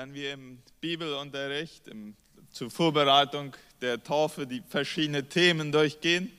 wenn 0.00 0.14
wir 0.14 0.32
im 0.32 0.58
Bibelunterricht 0.80 1.86
im, 1.88 2.14
zur 2.52 2.70
Vorbereitung 2.70 3.54
der 3.82 4.02
Taufe 4.02 4.46
die 4.46 4.62
verschiedenen 4.66 5.28
Themen 5.28 5.70
durchgehen, 5.70 6.32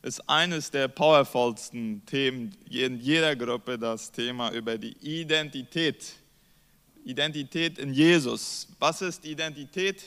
ist 0.00 0.26
eines 0.26 0.70
der 0.70 0.88
powervollsten 0.88 2.02
Themen 2.06 2.56
in 2.70 2.98
jeder 2.98 3.36
Gruppe 3.36 3.78
das 3.78 4.10
Thema 4.10 4.52
über 4.52 4.78
die 4.78 4.96
Identität. 5.02 6.14
Identität 7.04 7.78
in 7.78 7.92
Jesus. 7.92 8.68
Was 8.78 9.02
ist 9.02 9.26
Identität? 9.26 10.02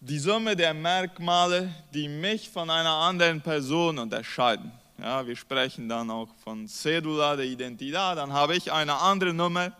Die 0.00 0.18
Summe 0.18 0.54
der 0.54 0.74
Merkmale, 0.74 1.74
die 1.94 2.06
mich 2.06 2.50
von 2.50 2.68
einer 2.68 2.96
anderen 2.96 3.40
Person 3.40 3.98
unterscheiden. 3.98 4.70
Ja, 4.98 5.26
wir 5.26 5.36
sprechen 5.36 5.88
dann 5.88 6.10
auch 6.10 6.28
von 6.44 6.68
Cedula 6.68 7.34
der 7.34 7.46
Identität. 7.46 7.94
Dann 7.94 8.30
habe 8.30 8.56
ich 8.56 8.70
eine 8.70 8.94
andere 8.94 9.32
Nummer 9.32 9.72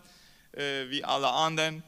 äh, 0.53 0.89
wie 0.89 1.03
alle 1.03 1.29
anderen. 1.29 1.83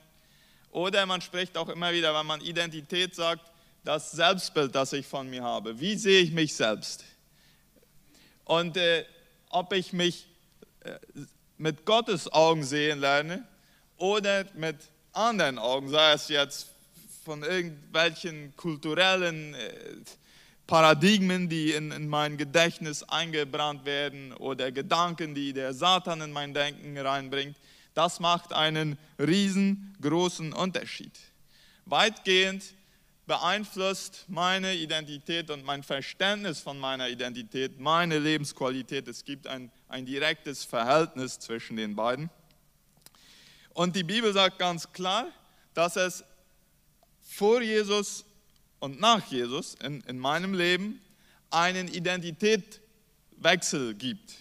Oder 0.71 1.05
man 1.05 1.21
spricht 1.21 1.57
auch 1.57 1.69
immer 1.69 1.93
wieder, 1.93 2.13
wenn 2.13 2.25
man 2.25 2.41
Identität 2.41 3.15
sagt, 3.15 3.51
das 3.83 4.11
Selbstbild, 4.11 4.73
das 4.75 4.93
ich 4.93 5.05
von 5.05 5.29
mir 5.29 5.43
habe. 5.43 5.79
Wie 5.79 5.95
sehe 5.95 6.21
ich 6.21 6.31
mich 6.31 6.55
selbst? 6.55 7.05
Und 8.43 8.77
äh, 8.77 9.05
ob 9.49 9.73
ich 9.73 9.93
mich 9.93 10.27
äh, 10.81 10.97
mit 11.57 11.85
Gottes 11.85 12.31
Augen 12.31 12.63
sehen 12.63 12.99
lerne 12.99 13.47
oder 13.97 14.45
mit 14.55 14.77
anderen 15.13 15.57
Augen, 15.57 15.89
sei 15.89 16.13
es 16.13 16.27
jetzt 16.27 16.67
von 17.23 17.43
irgendwelchen 17.43 18.55
kulturellen 18.55 19.53
äh, 19.53 19.95
Paradigmen, 20.67 21.47
die 21.47 21.71
in, 21.71 21.91
in, 21.91 22.07
mein 22.07 22.37
Gedächtnis 22.37 23.03
eingebrannt 23.03 23.85
werden 23.85 24.33
oder 24.33 24.71
Gedanken, 24.71 25.35
die 25.35 25.53
der 25.53 25.73
Satan 25.73 26.21
in 26.21 26.31
mein 26.31 26.53
Denken 26.53 26.97
reinbringt. 26.97 27.55
Das 27.95 28.19
macht 28.19 28.53
einen 28.53 28.99
riesengroßen 29.17 30.53
Unterschied. 30.53 31.17
Weitgehend 31.85 32.75
beeinflusst 33.25 34.25
meine 34.27 34.75
Identität 34.75 35.49
und 35.49 35.65
mein 35.65 35.81
Verständnis 35.81 36.59
von 36.59 36.77
meiner 36.77 37.09
Identität 37.09 37.79
meine 37.79 38.19
Lebensqualität. 38.19 39.07
Es 39.07 39.25
gibt 39.25 39.47
ein, 39.47 39.71
ein 39.87 40.05
direktes 40.05 40.63
Verhältnis 40.63 41.39
zwischen 41.39 41.77
den 41.77 41.95
beiden. 41.95 42.29
Und 43.73 43.95
die 43.95 44.03
Bibel 44.03 44.31
sagt 44.33 44.59
ganz 44.59 44.91
klar, 44.91 45.25
dass 45.73 45.95
es 45.95 46.23
vor 47.21 47.61
Jesus 47.61 48.25
und 48.79 48.99
nach 48.99 49.25
Jesus 49.31 49.75
in, 49.75 50.01
in 50.01 50.19
meinem 50.19 50.53
Leben 50.53 50.99
einen 51.49 51.87
Identitätswechsel 51.87 53.95
gibt. 53.95 54.33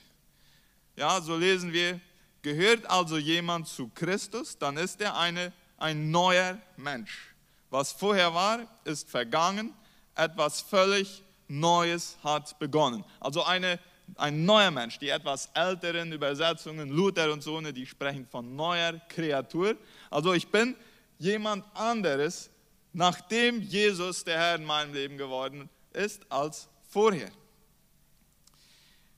Ja, 0.97 1.21
so 1.21 1.37
lesen 1.37 1.73
wir 1.73 2.01
Gehört 2.45 2.85
also 2.91 3.17
jemand 3.17 3.69
zu 3.69 3.89
Christus, 3.95 4.59
dann 4.59 4.77
ist 4.77 5.01
er 5.01 5.17
eine, 5.17 5.51
ein 5.79 6.11
neuer 6.11 6.59
Mensch. 6.77 7.35
Was 7.71 7.91
vorher 7.91 8.35
war, 8.35 8.69
ist 8.85 9.09
vergangen, 9.09 9.73
etwas 10.15 10.61
völlig 10.61 11.23
Neues 11.49 12.19
hat 12.23 12.59
begonnen. 12.59 13.03
Also 13.19 13.45
eine, 13.45 13.81
ein 14.17 14.45
neuer 14.45 14.71
Mensch. 14.71 14.99
Die 14.99 15.09
etwas 15.09 15.49
älteren 15.55 16.13
Übersetzungen, 16.13 16.91
Luther 16.91 17.33
und 17.33 17.43
so, 17.43 17.59
die 17.63 17.87
sprechen 17.87 18.27
von 18.27 18.55
neuer 18.55 19.01
Kreatur. 19.09 19.75
Also 20.11 20.35
ich 20.35 20.47
bin 20.49 20.77
jemand 21.17 21.65
anderes, 21.75 22.51
nachdem 22.93 23.63
Jesus 23.63 24.23
der 24.23 24.39
Herr 24.39 24.57
in 24.57 24.65
meinem 24.65 24.93
Leben 24.93 25.17
geworden 25.17 25.71
ist, 25.95 26.31
als 26.31 26.69
vorher. 26.91 27.31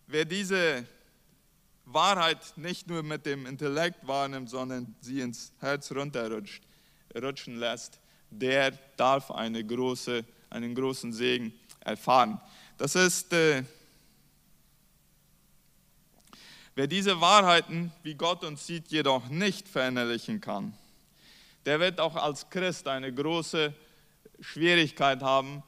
Wer 0.06 0.24
diese 0.24 0.86
Wahrheit 1.86 2.38
nicht 2.56 2.88
nur 2.88 3.02
mit 3.02 3.24
dem 3.26 3.46
Intellekt 3.46 4.06
wahrnimmt, 4.06 4.50
sondern 4.50 4.94
sie 5.00 5.20
ins 5.20 5.52
Herz 5.60 5.92
runterrutscht, 5.92 6.62
rutschen 7.14 7.56
lässt, 7.58 8.00
der 8.30 8.72
darf 8.96 9.30
eine 9.30 9.64
große, 9.64 10.24
einen 10.50 10.74
großen 10.74 11.12
Segen 11.12 11.54
erfahren. 11.80 12.40
Das 12.76 12.96
ist, 12.96 13.32
äh, 13.32 13.62
wer 16.74 16.88
diese 16.88 17.20
Wahrheiten, 17.20 17.92
wie 18.02 18.14
Gott 18.14 18.42
uns 18.42 18.66
sieht, 18.66 18.88
jedoch 18.88 19.28
nicht 19.28 19.68
verinnerlichen 19.68 20.40
kann, 20.40 20.74
der 21.66 21.78
wird 21.78 22.00
auch 22.00 22.16
als 22.16 22.50
Christ 22.50 22.88
eine 22.88 23.12
große 23.14 23.72
Schwierigkeit 24.40 25.22
haben, 25.22 25.62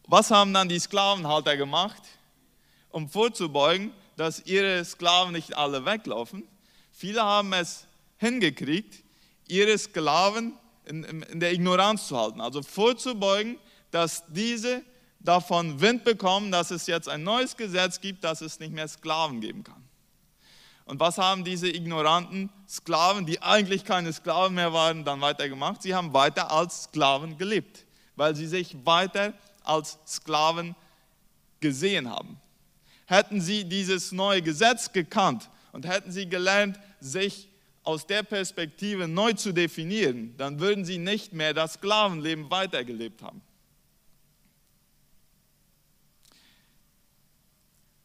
was 0.07 0.31
haben 0.31 0.55
dann 0.55 0.69
die 0.69 0.79
Sklavenhalter 0.79 1.57
gemacht, 1.57 2.03
um 2.91 3.09
vorzubeugen, 3.09 3.93
dass 4.17 4.45
ihre 4.47 4.85
Sklaven 4.85 5.33
nicht 5.33 5.57
alle 5.57 5.85
weglaufen. 5.85 6.47
Viele 6.91 7.23
haben 7.23 7.53
es 7.53 7.87
hingekriegt, 8.19 9.03
ihre 9.47 9.77
Sklaven 9.77 10.55
in, 10.87 11.05
in 11.05 11.41
der 11.41 11.53
Ignoranz 11.53 12.09
zu 12.09 12.19
halten, 12.19 12.41
also 12.41 12.63
vorzubeugen, 12.63 13.59
dass 13.91 14.25
diese 14.29 14.83
davon 15.21 15.81
Wind 15.81 16.05
bekommen, 16.05 16.51
dass 16.51 16.71
es 16.71 16.87
jetzt 16.87 17.09
ein 17.09 17.23
neues 17.23 17.57
Gesetz 17.57 18.01
gibt, 18.01 18.25
dass 18.25 18.41
es 18.41 18.59
nicht 18.61 18.73
mehr 18.73 18.89
Sklaven 18.89 19.41
geben 19.41 19.65
kann. 19.65 19.83
Und 20.85 21.01
was 21.01 21.19
haben 21.19 21.43
diese 21.45 21.69
ignoranten 21.69 22.49
Sklaven, 22.69 23.27
die 23.27 23.43
eigentlich 23.43 23.85
keine 23.85 24.13
Sklaven 24.13 24.55
mehr 24.55 24.73
waren, 24.73 25.05
dann 25.05 25.21
weiter 25.21 25.49
gemacht? 25.49 25.83
Sie 25.83 25.95
haben 25.95 26.15
weiter 26.15 26.53
als 26.53 26.85
Sklaven 26.85 27.39
gelebt, 27.39 27.85
weil 28.15 28.37
sie 28.37 28.47
sich 28.47 28.77
weiter 28.85 29.35
als 29.65 29.99
Sklaven 30.07 30.77
gesehen 31.59 32.09
haben. 32.09 32.41
Hätten 33.07 33.41
sie 33.41 33.65
dieses 33.65 34.13
neue 34.13 34.43
Gesetz 34.43 34.93
gekannt 34.93 35.49
und 35.73 35.87
hätten 35.87 36.11
sie 36.13 36.29
gelernt, 36.29 36.79
sich 37.01 37.49
aus 37.83 38.07
der 38.07 38.25
Perspektive 38.25 39.07
neu 39.07 39.33
zu 39.33 39.53
definieren, 39.53 40.37
dann 40.37 40.59
würden 40.59 40.85
sie 40.85 40.99
nicht 40.99 41.33
mehr 41.33 41.55
das 41.55 41.75
Sklavenleben 41.75 42.51
weitergelebt 42.51 43.23
haben. 43.23 43.41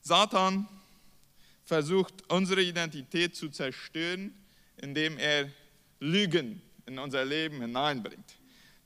Satan 0.02 0.68
versucht 1.64 2.14
unsere 2.30 2.62
Identität 2.62 3.36
zu 3.36 3.50
zerstören, 3.50 4.34
indem 4.78 5.18
er 5.18 5.50
Lügen 6.00 6.62
in 6.86 7.00
unser 7.00 7.26
Leben 7.26 7.62
hineinbringt. 7.62 8.36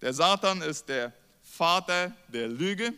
Der 0.01 0.13
Satan 0.13 0.61
ist 0.61 0.87
der 0.87 1.11
Vater 1.41 2.15
der 2.27 2.47
Lüge 2.47 2.93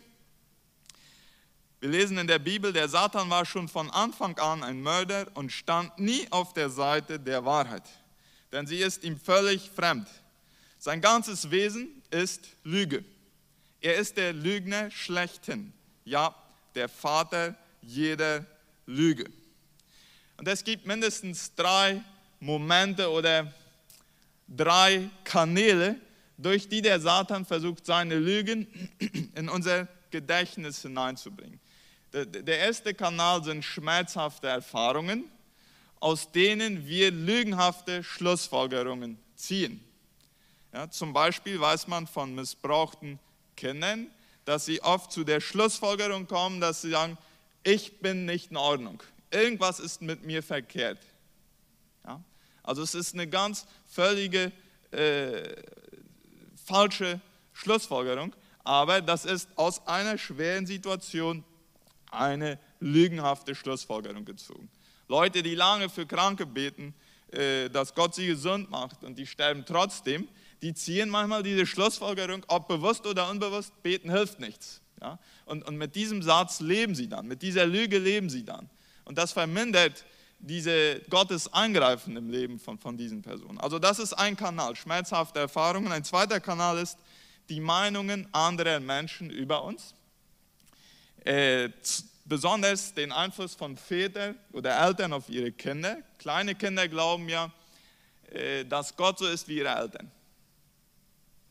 wir 1.80 1.90
lesen 1.90 2.18
in 2.18 2.28
der 2.28 2.40
Bibel, 2.40 2.74
der 2.74 2.90
Satan 2.90 3.30
war 3.30 3.46
schon 3.46 3.68
von 3.68 3.92
Anfang 3.92 4.38
an 4.40 4.64
ein 4.64 4.82
Mörder 4.82 5.28
und 5.36 5.52
stand 5.52 6.00
nie 6.00 6.26
auf 6.32 6.54
der 6.54 6.70
Seite 6.70 7.20
der 7.20 7.46
Wahrheit, 7.46 7.84
denn 8.52 8.66
sie 8.66 8.78
ist 8.78 9.04
ihm 9.04 9.20
völlig 9.20 9.70
fremd. 9.70 10.08
Sein 10.80 11.02
ganzes 11.02 11.52
Wesen 11.52 12.02
ist 12.10 12.48
Lüge. 12.64 13.04
Er 13.80 13.96
ist 13.98 14.18
der 14.18 14.34
Lügner 14.34 14.90
schlechthin, 14.90 15.72
ja, 16.04 16.34
der 16.74 16.90
Vater 16.90 17.56
jeder 17.82 18.46
Lüge. 18.88 19.26
Und 20.38 20.48
es 20.48 20.64
gibt 20.64 20.88
mindestens 20.88 21.54
drei 21.56 22.04
Momente 22.40 23.10
oder 23.10 23.54
drei 24.48 25.10
Kanäle, 25.24 25.96
durch 26.38 26.70
die 26.70 26.82
der 26.82 27.00
Satan 27.00 27.46
versucht, 27.46 27.86
seine 27.86 28.16
Lügen 28.16 28.68
in 29.36 29.50
unser 29.50 29.88
Gedächtnis 30.12 30.82
hineinzubringen. 30.82 31.60
Der 32.14 32.60
erste 32.60 32.94
Kanal 32.94 33.44
sind 33.44 33.64
schmerzhafte 33.64 34.48
Erfahrungen, 34.48 35.30
aus 36.00 36.32
denen 36.32 36.88
wir 36.88 37.12
lügenhafte 37.12 38.04
Schlussfolgerungen 38.04 39.20
ziehen. 39.36 39.84
Ja, 40.74 40.90
zum 40.90 41.14
Beispiel 41.14 41.60
weiß 41.60 41.88
man 41.88 42.08
von 42.08 42.36
missbrauchten 42.36 43.20
Kindern, 43.56 44.08
dass 44.46 44.66
sie 44.66 44.82
oft 44.82 45.12
zu 45.12 45.24
der 45.24 45.42
Schlussfolgerung 45.42 46.28
kommen, 46.28 46.62
dass 46.62 46.82
sie 46.82 46.92
sagen, 46.92 47.18
ich 47.64 48.00
bin 48.00 48.26
nicht 48.26 48.52
in 48.52 48.58
Ordnung, 48.58 49.02
irgendwas 49.32 49.80
ist 49.80 50.02
mit 50.02 50.24
mir 50.24 50.44
verkehrt. 50.44 51.00
Ja, 52.06 52.24
also 52.64 52.82
es 52.84 52.96
ist 52.96 53.14
eine 53.14 53.28
ganz 53.28 53.66
völlige 53.90 54.52
äh, 54.92 55.56
falsche 56.64 57.20
Schlussfolgerung, 57.54 58.36
aber 58.64 59.02
das 59.02 59.26
ist 59.26 59.50
aus 59.56 59.86
einer 59.88 60.18
schweren 60.18 60.66
Situation 60.66 61.44
eine 62.12 62.60
lügenhafte 62.80 63.56
Schlussfolgerung 63.56 64.26
gezogen. 64.26 64.70
Leute, 65.08 65.44
die 65.44 65.56
lange 65.56 65.90
für 65.90 66.06
Kranke 66.06 66.46
beten, 66.46 66.94
äh, 67.32 67.70
dass 67.70 67.94
Gott 67.94 68.16
sie 68.16 68.28
gesund 68.28 68.70
macht 68.70 69.04
und 69.04 69.18
die 69.18 69.26
sterben 69.26 69.66
trotzdem, 69.66 70.28
die 70.62 70.74
ziehen 70.74 71.10
manchmal 71.10 71.44
diese 71.44 71.66
Schlussfolgerung, 71.66 72.44
ob 72.48 72.68
bewusst 72.68 73.06
oder 73.06 73.30
unbewusst, 73.30 73.72
beten 73.84 74.10
hilft 74.10 74.40
nichts. 74.40 74.82
Ja? 75.02 75.20
Und, 75.46 75.66
und 75.68 75.78
mit 75.78 75.96
diesem 75.96 76.22
Satz 76.22 76.60
leben 76.60 76.96
sie 76.96 77.08
dann, 77.08 77.28
mit 77.28 77.42
dieser 77.42 77.66
Lüge 77.66 78.00
leben 78.00 78.30
sie 78.30 78.44
dann. 78.44 78.70
Und 79.06 79.18
das 79.18 79.32
vermindert 79.32 80.06
diese 80.40 81.02
Gottes 81.10 81.52
Eingreifen 81.52 82.16
im 82.16 82.30
Leben 82.30 82.60
von, 82.60 82.78
von 82.78 82.98
diesen 82.98 83.22
Personen. 83.22 83.60
Also 83.60 83.80
das 83.80 84.00
ist 84.00 84.14
ein 84.14 84.36
Kanal, 84.36 84.76
schmerzhafte 84.76 85.40
Erfahrungen. 85.40 85.92
Ein 85.92 86.04
zweiter 86.04 86.40
Kanal 86.40 86.78
ist 86.78 86.98
die 87.50 87.60
Meinungen 87.60 88.28
anderer 88.34 88.80
Menschen 88.80 89.30
über 89.30 89.64
uns. 89.64 89.96
Äh, 91.28 91.72
besonders 92.24 92.94
den 92.94 93.12
Einfluss 93.12 93.54
von 93.54 93.76
Vätern 93.76 94.38
oder 94.54 94.82
Eltern 94.82 95.12
auf 95.12 95.28
ihre 95.28 95.52
Kinder. 95.52 95.98
Kleine 96.18 96.56
Kinder 96.56 96.88
glauben 96.88 97.28
ja, 97.28 97.52
äh, 98.32 98.64
dass 98.64 98.96
Gott 98.96 99.20
so 99.20 99.28
ist 99.28 99.46
wie 99.50 99.58
ihre 99.58 99.76
Eltern. 99.76 100.10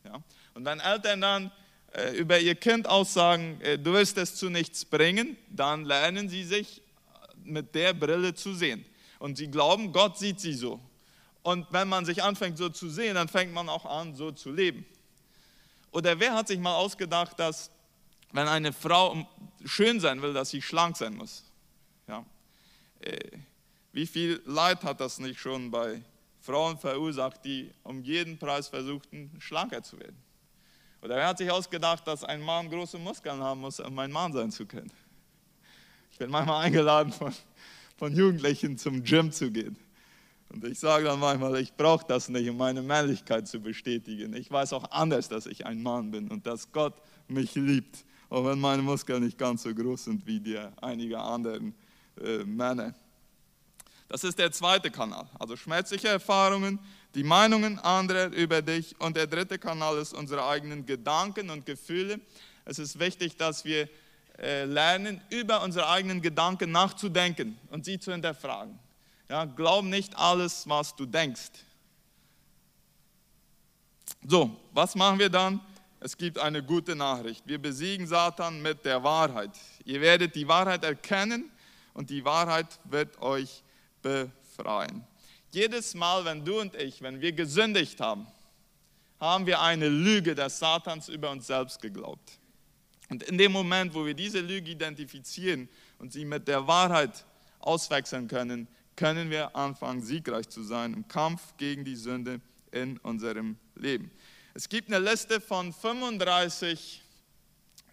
Ja? 0.03 0.19
Und 0.55 0.65
wenn 0.65 0.79
Eltern 0.79 1.21
dann 1.21 1.51
äh, 1.93 2.17
über 2.17 2.39
ihr 2.39 2.55
Kind 2.55 2.87
aussagen, 2.87 3.61
äh, 3.61 3.77
du 3.77 3.93
wirst 3.93 4.17
es 4.17 4.33
zu 4.33 4.49
nichts 4.49 4.83
bringen, 4.83 5.37
dann 5.47 5.85
lernen 5.85 6.27
sie 6.27 6.43
sich 6.43 6.81
mit 7.43 7.75
der 7.75 7.93
Brille 7.93 8.33
zu 8.33 8.55
sehen. 8.55 8.83
Und 9.19 9.37
sie 9.37 9.51
glauben, 9.51 9.91
Gott 9.91 10.17
sieht 10.17 10.39
sie 10.39 10.53
so. 10.53 10.79
Und 11.43 11.67
wenn 11.69 11.87
man 11.87 12.03
sich 12.03 12.23
anfängt 12.23 12.57
so 12.57 12.69
zu 12.69 12.89
sehen, 12.89 13.13
dann 13.13 13.27
fängt 13.27 13.53
man 13.53 13.69
auch 13.69 13.85
an, 13.85 14.15
so 14.15 14.31
zu 14.31 14.51
leben. 14.51 14.87
Oder 15.91 16.19
wer 16.19 16.33
hat 16.33 16.47
sich 16.47 16.57
mal 16.57 16.73
ausgedacht, 16.73 17.39
dass 17.39 17.69
wenn 18.31 18.47
eine 18.47 18.73
Frau 18.73 19.27
schön 19.65 19.99
sein 19.99 20.21
will, 20.21 20.33
dass 20.33 20.49
sie 20.49 20.61
schlank 20.61 20.97
sein 20.97 21.15
muss? 21.15 21.43
Ja. 22.07 22.25
Äh, 22.99 23.37
wie 23.93 24.05
viel 24.05 24.41
Leid 24.45 24.83
hat 24.83 25.01
das 25.01 25.19
nicht 25.19 25.39
schon 25.39 25.71
bei 25.71 26.01
Frauen 26.41 26.77
verursacht, 26.77 27.43
die 27.43 27.71
um 27.83 28.01
jeden 28.03 28.37
Preis 28.37 28.67
versuchten, 28.67 29.31
schlanker 29.39 29.81
zu 29.81 29.99
werden? 29.99 30.17
Oder 31.01 31.15
wer 31.15 31.27
hat 31.27 31.37
sich 31.37 31.49
ausgedacht, 31.49 32.07
dass 32.07 32.23
ein 32.23 32.41
Mann 32.41 32.69
große 32.69 32.97
Muskeln 32.97 33.41
haben 33.41 33.61
muss, 33.61 33.79
um 33.79 33.97
ein 33.99 34.11
Mann 34.11 34.33
sein 34.33 34.51
zu 34.51 34.65
können? 34.65 34.91
Ich 36.11 36.17
bin 36.17 36.29
manchmal 36.29 36.65
eingeladen 36.65 37.11
von, 37.13 37.33
von 37.97 38.15
Jugendlichen 38.15 38.77
zum 38.77 39.03
Gym 39.03 39.31
zu 39.31 39.51
gehen. 39.51 39.77
Und 40.49 40.63
ich 40.63 40.79
sage 40.79 41.05
dann 41.05 41.19
manchmal, 41.19 41.57
ich 41.57 41.73
brauche 41.73 42.05
das 42.07 42.29
nicht, 42.29 42.49
um 42.49 42.57
meine 42.57 42.81
Männlichkeit 42.81 43.47
zu 43.47 43.59
bestätigen. 43.59 44.33
Ich 44.33 44.49
weiß 44.49 44.73
auch 44.73 44.89
anders, 44.91 45.27
dass 45.27 45.45
ich 45.45 45.65
ein 45.65 45.83
Mann 45.83 46.11
bin 46.11 46.29
und 46.29 46.47
dass 46.47 46.71
Gott 46.71 46.95
mich 47.27 47.55
liebt, 47.55 48.05
auch 48.29 48.45
wenn 48.45 48.59
meine 48.59 48.81
Muskeln 48.81 49.23
nicht 49.23 49.37
ganz 49.37 49.63
so 49.63 49.73
groß 49.73 50.05
sind 50.05 50.25
wie 50.25 50.39
die 50.39 50.57
einiger 50.81 51.21
anderen 51.23 51.73
äh, 52.21 52.43
Männer. 52.43 52.93
Das 54.07 54.23
ist 54.23 54.39
der 54.39 54.51
zweite 54.51 54.89
Kanal, 54.89 55.27
also 55.37 55.55
schmerzliche 55.55 56.07
Erfahrungen, 56.07 56.79
die 57.13 57.23
Meinungen 57.23 57.77
anderer 57.79 58.27
über 58.27 58.61
dich. 58.61 58.95
Und 58.99 59.17
der 59.17 59.27
dritte 59.27 59.59
Kanal 59.59 59.97
ist 59.97 60.13
unsere 60.13 60.45
eigenen 60.45 60.85
Gedanken 60.85 61.49
und 61.49 61.65
Gefühle. 61.65 62.19
Es 62.63 62.79
ist 62.79 62.99
wichtig, 62.99 63.35
dass 63.37 63.65
wir 63.65 63.89
äh, 64.37 64.65
lernen, 64.65 65.19
über 65.29 65.63
unsere 65.63 65.89
eigenen 65.89 66.21
Gedanken 66.21 66.71
nachzudenken 66.71 67.57
und 67.69 67.85
sie 67.85 67.99
zu 67.99 68.11
hinterfragen. 68.11 68.77
Ja, 69.29 69.45
glaub 69.45 69.83
nicht 69.83 70.15
alles, 70.15 70.67
was 70.69 70.95
du 70.95 71.05
denkst. 71.05 71.51
So, 74.25 74.55
was 74.73 74.95
machen 74.95 75.19
wir 75.19 75.29
dann? 75.29 75.59
Es 75.99 76.15
gibt 76.15 76.37
eine 76.37 76.61
gute 76.61 76.95
Nachricht. 76.95 77.47
Wir 77.47 77.57
besiegen 77.57 78.05
Satan 78.05 78.61
mit 78.61 78.85
der 78.85 79.03
Wahrheit. 79.03 79.51
Ihr 79.83 79.99
werdet 79.99 80.35
die 80.35 80.47
Wahrheit 80.47 80.83
erkennen 80.83 81.49
und 81.93 82.09
die 82.11 82.23
Wahrheit 82.23 82.79
wird 82.83 83.19
euch 83.21 83.63
befreien. 84.03 85.03
Jedes 85.51 85.95
Mal, 85.95 86.23
wenn 86.25 86.45
du 86.45 86.59
und 86.59 86.75
ich, 86.75 87.01
wenn 87.01 87.19
wir 87.19 87.31
gesündigt 87.31 87.99
haben, 87.99 88.27
haben 89.19 89.47
wir 89.47 89.61
eine 89.61 89.89
Lüge 89.89 90.35
des 90.35 90.59
Satans 90.59 91.09
über 91.09 91.31
uns 91.31 91.47
selbst 91.47 91.81
geglaubt. 91.81 92.39
Und 93.09 93.23
in 93.23 93.37
dem 93.37 93.51
Moment, 93.51 93.95
wo 93.95 94.05
wir 94.05 94.13
diese 94.13 94.41
Lüge 94.41 94.71
identifizieren 94.71 95.67
und 95.97 96.13
sie 96.13 96.25
mit 96.25 96.47
der 96.47 96.67
Wahrheit 96.67 97.25
auswechseln 97.59 98.27
können, 98.27 98.67
können 98.95 99.31
wir 99.31 99.55
anfangen, 99.55 100.01
siegreich 100.01 100.49
zu 100.49 100.61
sein 100.61 100.93
im 100.93 101.07
Kampf 101.07 101.55
gegen 101.57 101.85
die 101.85 101.95
Sünde 101.95 102.41
in 102.71 102.97
unserem 102.99 103.57
Leben. 103.75 104.11
Es 104.57 104.67
gibt 104.67 104.91
eine 104.91 104.97
Liste 104.97 105.39
von 105.39 105.71
35 105.71 107.03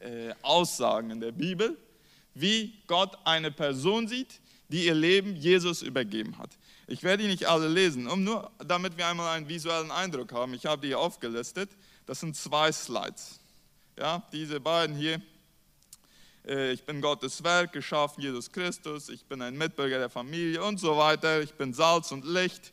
äh, 0.01 0.33
Aussagen 0.41 1.11
in 1.11 1.21
der 1.21 1.33
Bibel, 1.33 1.77
wie 2.33 2.73
Gott 2.87 3.19
eine 3.27 3.51
Person 3.51 4.09
sieht, 4.09 4.41
die 4.69 4.87
ihr 4.87 4.95
Leben 4.95 5.37
Jesus 5.37 5.83
übergeben 5.83 6.39
hat. 6.39 6.49
Ich 6.87 7.03
werde 7.03 7.23
die 7.25 7.29
nicht 7.29 7.45
alle 7.45 7.69
lesen, 7.69 8.07
um 8.07 8.25
nur 8.25 8.51
damit 8.67 8.97
wir 8.97 9.07
einmal 9.07 9.37
einen 9.37 9.47
visuellen 9.47 9.91
Eindruck 9.91 10.33
haben. 10.33 10.55
Ich 10.55 10.65
habe 10.65 10.81
die 10.81 10.87
hier 10.87 10.99
aufgelistet. 10.99 11.69
Das 12.07 12.21
sind 12.21 12.35
zwei 12.35 12.73
Slides. 12.73 13.41
Ja, 13.99 14.27
diese 14.33 14.59
beiden 14.59 14.97
hier 14.97 15.21
äh, 16.47 16.73
ich 16.73 16.83
bin 16.85 17.03
Gottes 17.03 17.45
Werk, 17.45 17.75
geschaffen 17.75 18.23
Jesus 18.23 18.51
Christus, 18.51 19.11
ich 19.11 19.27
bin 19.27 19.43
ein 19.43 19.59
Mitbürger 19.59 19.99
der 19.99 20.09
Familie 20.09 20.65
und 20.65 20.81
so 20.81 20.97
weiter, 20.97 21.43
ich 21.43 21.53
bin 21.53 21.75
Salz 21.75 22.11
und 22.11 22.25
Licht. 22.25 22.73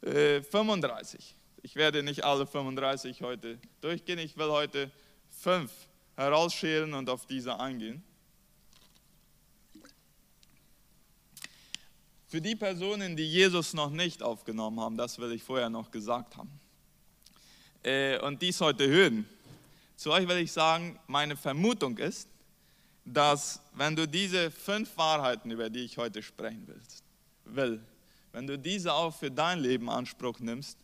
35. 0.00 1.36
Ich 1.68 1.76
werde 1.76 2.02
nicht 2.02 2.24
alle 2.24 2.46
35 2.46 3.20
heute 3.20 3.58
durchgehen, 3.82 4.18
ich 4.18 4.38
will 4.38 4.48
heute 4.48 4.90
fünf 5.28 5.70
herausschälen 6.16 6.94
und 6.94 7.10
auf 7.10 7.26
diese 7.26 7.60
eingehen. 7.60 8.02
Für 12.26 12.40
die 12.40 12.56
Personen, 12.56 13.18
die 13.18 13.30
Jesus 13.30 13.74
noch 13.74 13.90
nicht 13.90 14.22
aufgenommen 14.22 14.80
haben, 14.80 14.96
das 14.96 15.18
will 15.18 15.30
ich 15.30 15.42
vorher 15.42 15.68
noch 15.68 15.90
gesagt 15.90 16.38
haben, 16.38 16.58
äh, 17.82 18.18
und 18.20 18.40
dies 18.40 18.62
heute 18.62 18.88
hören, 18.88 19.28
zu 19.94 20.10
euch 20.12 20.26
will 20.26 20.38
ich 20.38 20.50
sagen, 20.50 20.98
meine 21.06 21.36
Vermutung 21.36 21.98
ist, 21.98 22.28
dass 23.04 23.60
wenn 23.74 23.94
du 23.94 24.08
diese 24.08 24.50
fünf 24.50 24.96
Wahrheiten, 24.96 25.50
über 25.50 25.68
die 25.68 25.80
ich 25.80 25.98
heute 25.98 26.22
sprechen 26.22 26.66
will, 27.44 27.78
wenn 28.32 28.46
du 28.46 28.58
diese 28.58 28.94
auch 28.94 29.14
für 29.14 29.30
dein 29.30 29.58
Leben 29.58 29.90
Anspruch 29.90 30.38
nimmst, 30.38 30.78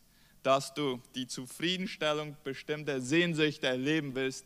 dass 0.45 0.75
du 0.75 1.01
die 1.15 1.25
Zufriedenstellung 1.25 2.37
bestimmter 2.43 3.01
Sehnsüchte 3.01 3.65
erleben 3.65 4.13
willst, 4.13 4.45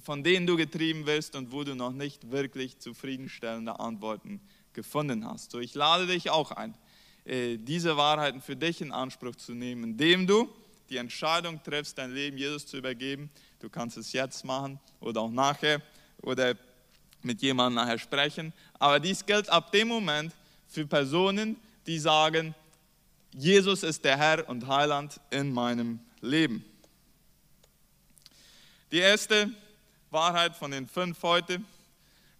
von 0.00 0.22
denen 0.22 0.46
du 0.46 0.56
getrieben 0.56 1.06
wirst 1.06 1.34
und 1.34 1.50
wo 1.50 1.64
du 1.64 1.74
noch 1.74 1.92
nicht 1.92 2.30
wirklich 2.30 2.78
zufriedenstellende 2.78 3.80
Antworten 3.80 4.40
gefunden 4.74 5.26
hast. 5.26 5.50
So, 5.50 5.58
ich 5.58 5.74
lade 5.74 6.06
dich 6.06 6.30
auch 6.30 6.52
ein, 6.52 6.74
äh, 7.24 7.58
diese 7.58 7.96
Wahrheiten 7.96 8.40
für 8.40 8.54
dich 8.54 8.80
in 8.80 8.92
Anspruch 8.92 9.34
zu 9.34 9.54
nehmen, 9.54 9.82
indem 9.82 10.28
du 10.28 10.48
die 10.88 10.98
Entscheidung 10.98 11.60
triffst, 11.64 11.98
dein 11.98 12.12
Leben 12.12 12.38
Jesus 12.38 12.66
zu 12.66 12.76
übergeben. 12.76 13.28
Du 13.58 13.68
kannst 13.68 13.96
es 13.96 14.12
jetzt 14.12 14.44
machen 14.44 14.78
oder 15.00 15.22
auch 15.22 15.30
nachher 15.30 15.82
oder 16.22 16.54
mit 17.22 17.42
jemandem 17.42 17.82
nachher 17.82 17.98
sprechen. 17.98 18.52
Aber 18.78 19.00
dies 19.00 19.26
gilt 19.26 19.48
ab 19.48 19.72
dem 19.72 19.88
Moment 19.88 20.32
für 20.68 20.86
Personen, 20.86 21.56
die 21.86 21.98
sagen, 21.98 22.54
Jesus 23.34 23.82
ist 23.82 24.04
der 24.04 24.16
Herr 24.16 24.48
und 24.48 24.66
Heiland 24.66 25.20
in 25.30 25.52
meinem 25.52 26.00
Leben. 26.20 26.64
Die 28.92 28.98
erste 28.98 29.50
Wahrheit 30.10 30.56
von 30.56 30.70
den 30.70 30.86
fünf 30.86 31.22
heute, 31.22 31.60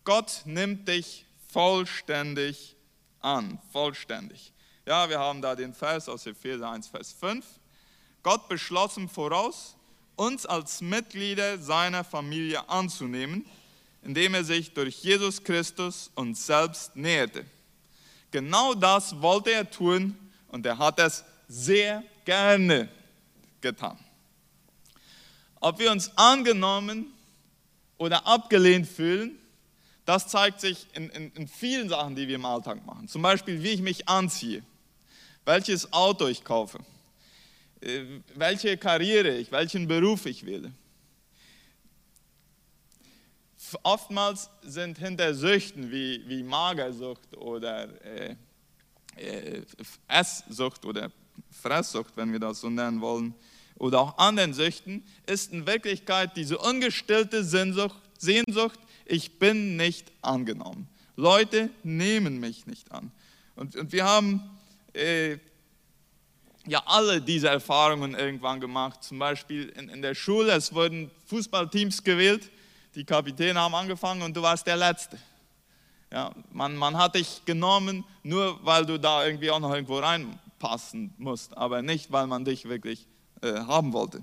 Gott 0.04 0.42
nimmt 0.44 0.88
dich 0.88 1.26
vollständig 1.52 2.76
an, 3.20 3.58
vollständig. 3.72 4.52
Ja, 4.86 5.08
wir 5.08 5.18
haben 5.18 5.42
da 5.42 5.54
den 5.54 5.74
Vers 5.74 6.08
aus 6.08 6.26
Epheser 6.26 6.70
1, 6.70 6.88
Vers 6.88 7.12
5. 7.12 7.44
Gott 8.22 8.48
beschlossen 8.48 9.08
voraus, 9.08 9.76
uns 10.16 10.46
als 10.46 10.80
Mitglieder 10.80 11.58
seiner 11.58 12.04
Familie 12.04 12.68
anzunehmen 12.68 13.44
indem 14.04 14.34
er 14.34 14.44
sich 14.44 14.72
durch 14.72 15.02
Jesus 15.02 15.42
Christus 15.42 16.10
uns 16.14 16.46
selbst 16.46 16.94
näherte. 16.94 17.44
Genau 18.30 18.74
das 18.74 19.20
wollte 19.20 19.50
er 19.50 19.70
tun 19.70 20.16
und 20.54 20.64
er 20.64 20.78
hat 20.78 21.00
es 21.00 21.24
sehr 21.48 22.04
gerne 22.24 22.88
getan. 23.60 23.98
Ob 25.56 25.80
wir 25.80 25.90
uns 25.90 26.16
angenommen 26.16 27.12
oder 27.98 28.24
abgelehnt 28.24 28.86
fühlen, 28.86 29.36
das 30.04 30.28
zeigt 30.28 30.60
sich 30.60 30.86
in, 30.92 31.10
in, 31.10 31.32
in, 31.32 31.48
vielen 31.48 31.88
Sachen, 31.88 32.14
die 32.14 32.28
wir 32.28 32.36
im 32.36 32.44
Alltag 32.44 32.86
machen. 32.86 33.08
Zum 33.08 33.20
Beispiel, 33.20 33.64
wie 33.64 33.70
ich 33.70 33.82
mich 33.82 34.08
anziehe, 34.08 34.62
welches 35.44 35.92
Auto 35.92 36.28
ich 36.28 36.44
kaufe, 36.44 36.78
äh, 37.80 38.04
welche 38.36 38.76
Karriere 38.76 39.36
ich, 39.36 39.50
welchen 39.50 39.88
Beruf 39.88 40.24
ich 40.24 40.46
wähle 40.46 40.72
oftmals 43.82 44.50
sind 44.62 44.98
hinter 44.98 45.34
Süchten 45.34 45.90
wie, 45.90 46.22
wie 46.28 46.44
Magersucht 46.44 47.36
oder 47.36 47.88
äh, 48.04 48.36
Esssucht 50.08 50.84
oder 50.84 51.10
Fresssucht, 51.50 52.16
wenn 52.16 52.32
wir 52.32 52.40
das 52.40 52.60
so 52.60 52.70
nennen 52.70 53.00
wollen, 53.00 53.34
oder 53.76 54.00
auch 54.00 54.18
anderen 54.18 54.54
Süchten, 54.54 55.04
ist 55.26 55.52
in 55.52 55.66
Wirklichkeit 55.66 56.36
diese 56.36 56.58
ungestillte 56.58 57.42
Sehnsucht, 57.42 58.00
Sehnsucht 58.18 58.78
ich 59.06 59.38
bin 59.38 59.76
nicht 59.76 60.10
angenommen. 60.22 60.88
Leute 61.16 61.70
nehmen 61.82 62.40
mich 62.40 62.66
nicht 62.66 62.90
an. 62.92 63.10
Und, 63.56 63.76
und 63.76 63.92
wir 63.92 64.04
haben 64.04 64.42
äh, 64.94 65.38
ja 66.66 66.82
alle 66.86 67.20
diese 67.20 67.48
Erfahrungen 67.48 68.14
irgendwann 68.14 68.60
gemacht. 68.60 69.04
Zum 69.04 69.18
Beispiel 69.18 69.68
in, 69.70 69.88
in 69.88 70.02
der 70.02 70.14
Schule, 70.14 70.52
es 70.52 70.74
wurden 70.74 71.10
Fußballteams 71.26 72.02
gewählt, 72.02 72.50
die 72.94 73.04
Kapitäne 73.04 73.60
haben 73.60 73.74
angefangen 73.74 74.22
und 74.22 74.36
du 74.36 74.42
warst 74.42 74.66
der 74.66 74.76
Letzte. 74.76 75.18
Ja, 76.14 76.32
man, 76.52 76.76
man 76.76 76.96
hat 76.96 77.16
dich 77.16 77.44
genommen, 77.44 78.04
nur 78.22 78.64
weil 78.64 78.86
du 78.86 79.00
da 79.00 79.26
irgendwie 79.26 79.50
auch 79.50 79.58
noch 79.58 79.74
irgendwo 79.74 79.98
reinpassen 79.98 81.12
musst, 81.18 81.56
aber 81.56 81.82
nicht, 81.82 82.12
weil 82.12 82.28
man 82.28 82.44
dich 82.44 82.66
wirklich 82.66 83.08
äh, 83.42 83.54
haben 83.54 83.92
wollte. 83.92 84.22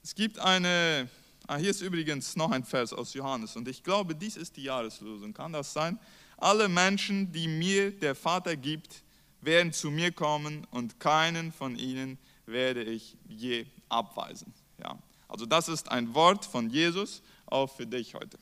Es 0.00 0.14
gibt 0.14 0.38
eine, 0.38 1.10
ah, 1.48 1.56
hier 1.56 1.70
ist 1.70 1.80
übrigens 1.80 2.36
noch 2.36 2.52
ein 2.52 2.62
Vers 2.62 2.92
aus 2.92 3.14
Johannes 3.14 3.56
und 3.56 3.66
ich 3.66 3.82
glaube, 3.82 4.14
dies 4.14 4.36
ist 4.36 4.56
die 4.56 4.62
Jahreslosung. 4.62 5.34
Kann 5.34 5.52
das 5.52 5.72
sein? 5.72 5.98
Alle 6.36 6.68
Menschen, 6.68 7.32
die 7.32 7.48
mir 7.48 7.90
der 7.90 8.14
Vater 8.14 8.54
gibt, 8.54 9.02
werden 9.40 9.72
zu 9.72 9.90
mir 9.90 10.12
kommen 10.12 10.68
und 10.70 11.00
keinen 11.00 11.50
von 11.50 11.74
ihnen 11.74 12.16
werde 12.46 12.84
ich 12.84 13.16
je 13.26 13.66
abweisen. 13.88 14.54
Ja, 14.78 14.96
also 15.26 15.46
das 15.46 15.68
ist 15.68 15.90
ein 15.90 16.14
Wort 16.14 16.44
von 16.44 16.70
Jesus 16.70 17.22
auch 17.46 17.66
für 17.66 17.88
dich 17.88 18.14
heute. 18.14 18.38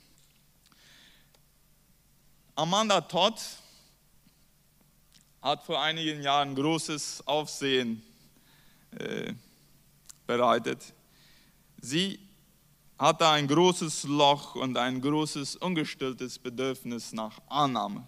Amanda 2.59 3.01
Todd 3.01 3.41
hat 5.41 5.63
vor 5.63 5.81
einigen 5.81 6.21
Jahren 6.25 6.57
großes 6.57 7.25
Aufsehen 7.25 8.03
äh, 8.99 9.33
bereitet. 10.27 10.93
Sie 11.81 12.19
hatte 12.99 13.29
ein 13.29 13.47
großes 13.47 14.03
Loch 14.09 14.57
und 14.57 14.77
ein 14.77 15.01
großes 15.01 15.55
ungestilltes 15.55 16.37
Bedürfnis 16.41 17.13
nach 17.13 17.39
Annahme. 17.49 18.05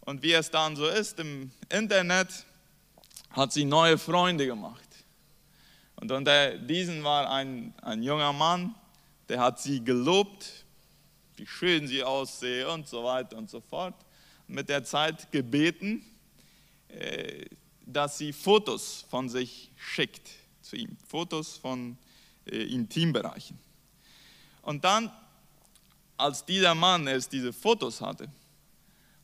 Und 0.00 0.22
wie 0.22 0.32
es 0.32 0.50
dann 0.50 0.74
so 0.74 0.86
ist 0.86 1.20
im 1.20 1.50
Internet, 1.68 2.46
hat 3.32 3.52
sie 3.52 3.66
neue 3.66 3.98
Freunde 3.98 4.46
gemacht. 4.46 4.88
Und 5.96 6.10
unter 6.10 6.56
diesen 6.56 7.04
war 7.04 7.28
ein, 7.30 7.74
ein 7.82 8.02
junger 8.02 8.32
Mann, 8.32 8.74
der 9.28 9.40
hat 9.40 9.60
sie 9.60 9.84
gelobt, 9.84 10.64
wie 11.36 11.46
schön 11.46 11.86
sie 11.86 12.02
aussehe 12.02 12.70
und 12.70 12.88
so 12.88 13.04
weiter 13.04 13.36
und 13.36 13.50
so 13.50 13.60
fort. 13.60 13.94
Mit 14.46 14.68
der 14.68 14.84
Zeit 14.84 15.30
gebeten, 15.32 16.04
äh, 16.88 17.44
dass 17.84 18.18
sie 18.18 18.32
Fotos 18.32 19.04
von 19.08 19.28
sich 19.28 19.70
schickt 19.76 20.30
zu 20.62 20.76
ihm, 20.76 20.96
Fotos 21.08 21.56
von 21.56 21.96
äh, 22.46 22.62
Intimbereichen. 22.64 23.58
Und 24.62 24.84
dann, 24.84 25.10
als 26.16 26.44
dieser 26.44 26.74
Mann 26.74 27.06
erst 27.06 27.32
diese 27.32 27.52
Fotos 27.52 28.00
hatte, 28.00 28.28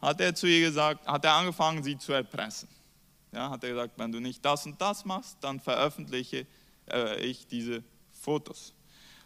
hat 0.01 0.21
er 0.21 0.35
zu 0.35 0.47
ihr 0.47 0.67
gesagt, 0.67 1.07
hat 1.07 1.25
er 1.25 1.35
angefangen, 1.35 1.83
sie 1.83 1.99
zu 1.99 2.13
erpressen. 2.13 2.69
Ja, 3.33 3.51
hat 3.51 3.65
er 3.65 3.71
gesagt, 3.71 3.99
wenn 3.99 4.13
du 4.13 4.21
nicht 4.21 4.45
das 4.45 4.67
und 4.67 4.81
das 4.81 5.05
machst, 5.05 5.39
dann 5.41 5.59
veröffentliche 5.59 6.47
äh, 6.91 7.25
ich 7.25 7.47
diese 7.47 7.83
Fotos. 8.13 8.75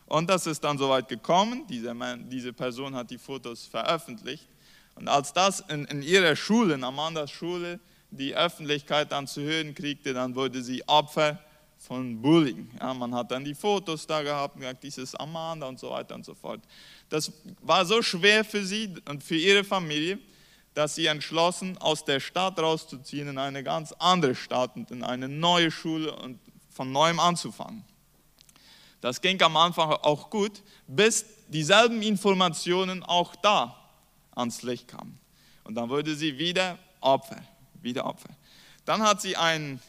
Und 0.06 0.30
das 0.30 0.46
ist 0.46 0.62
dann 0.62 0.78
soweit 0.78 1.08
gekommen, 1.08 1.66
diese, 1.68 1.94
diese 2.28 2.52
Person 2.52 2.94
hat 2.94 3.10
die 3.10 3.18
Fotos 3.18 3.66
veröffentlicht. 3.66 4.48
Und 4.94 5.08
als 5.08 5.32
das 5.32 5.60
in, 5.60 5.84
in 5.86 6.02
ihrer 6.02 6.36
Schule, 6.36 6.74
in 6.74 6.84
Amandas 6.84 7.30
Schule, 7.30 7.80
die 8.10 8.34
Öffentlichkeit 8.34 9.12
dann 9.12 9.26
zu 9.26 9.42
hören 9.42 9.74
kriegte, 9.74 10.14
dann 10.14 10.34
wurde 10.34 10.62
sie 10.62 10.86
Opfer 10.88 11.38
von 11.76 12.20
Bullying. 12.22 12.70
Ja, 12.80 12.94
man 12.94 13.14
hat 13.14 13.30
dann 13.30 13.44
die 13.44 13.54
Fotos 13.54 14.06
da 14.06 14.22
gehabt 14.22 14.54
und 14.54 14.60
gesagt, 14.60 14.82
dieses 14.82 15.14
Amanda 15.14 15.66
und 15.66 15.78
so 15.78 15.90
weiter 15.90 16.14
und 16.14 16.24
so 16.24 16.34
fort. 16.34 16.60
Das 17.08 17.30
war 17.60 17.84
so 17.84 18.00
schwer 18.00 18.44
für 18.44 18.64
sie 18.64 18.94
und 19.08 19.22
für 19.22 19.36
ihre 19.36 19.64
Familie, 19.64 20.18
dass 20.72 20.94
sie 20.94 21.06
entschlossen, 21.06 21.76
aus 21.78 22.04
der 22.04 22.20
Stadt 22.20 22.58
rauszuziehen 22.58 23.28
in 23.28 23.38
eine 23.38 23.62
ganz 23.62 23.92
andere 23.98 24.34
Stadt 24.34 24.76
und 24.76 24.90
in 24.90 25.02
eine 25.02 25.28
neue 25.28 25.70
Schule 25.70 26.14
und 26.16 26.38
von 26.70 26.92
neuem 26.92 27.18
anzufangen. 27.18 27.84
Das 29.00 29.20
ging 29.20 29.40
am 29.42 29.56
Anfang 29.56 29.90
auch 29.90 30.30
gut, 30.30 30.62
bis 30.86 31.24
dieselben 31.48 32.02
Informationen 32.02 33.02
auch 33.02 33.36
da 33.36 33.76
ans 34.34 34.62
Licht 34.62 34.88
kamen. 34.88 35.18
Und 35.64 35.74
dann 35.74 35.88
wurde 35.88 36.14
sie 36.14 36.38
wieder 36.38 36.78
Opfer, 37.00 37.42
wieder 37.80 38.06
Opfer. 38.06 38.30
Dann 38.84 39.02
hat 39.02 39.20
sie 39.20 39.36
ein, 39.36 39.80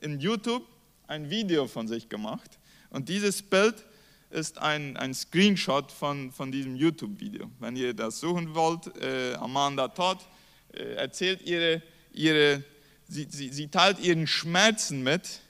in 0.00 0.20
YouTube 0.20 0.64
ein 1.06 1.30
Video 1.30 1.66
von 1.66 1.88
sich 1.88 2.08
gemacht 2.08 2.58
und 2.90 3.08
dieses 3.08 3.42
Bild 3.42 3.84
ist 4.30 4.58
ein, 4.58 4.96
ein 4.96 5.14
Screenshot 5.14 5.92
von, 5.92 6.32
von 6.32 6.50
diesem 6.50 6.76
YouTube-Video. 6.76 7.50
Wenn 7.60 7.76
ihr 7.76 7.94
das 7.94 8.20
suchen 8.20 8.54
wollt, 8.54 8.96
äh, 9.00 9.34
Amanda 9.34 9.88
Todd 9.88 10.18
äh, 10.72 10.94
erzählt 10.94 11.42
ihre, 11.42 11.82
ihre 12.12 12.64
sie, 13.08 13.26
sie, 13.30 13.50
sie 13.50 13.68
teilt 13.68 14.00
ihren 14.00 14.26
Schmerzen 14.26 15.02
mit, 15.02 15.40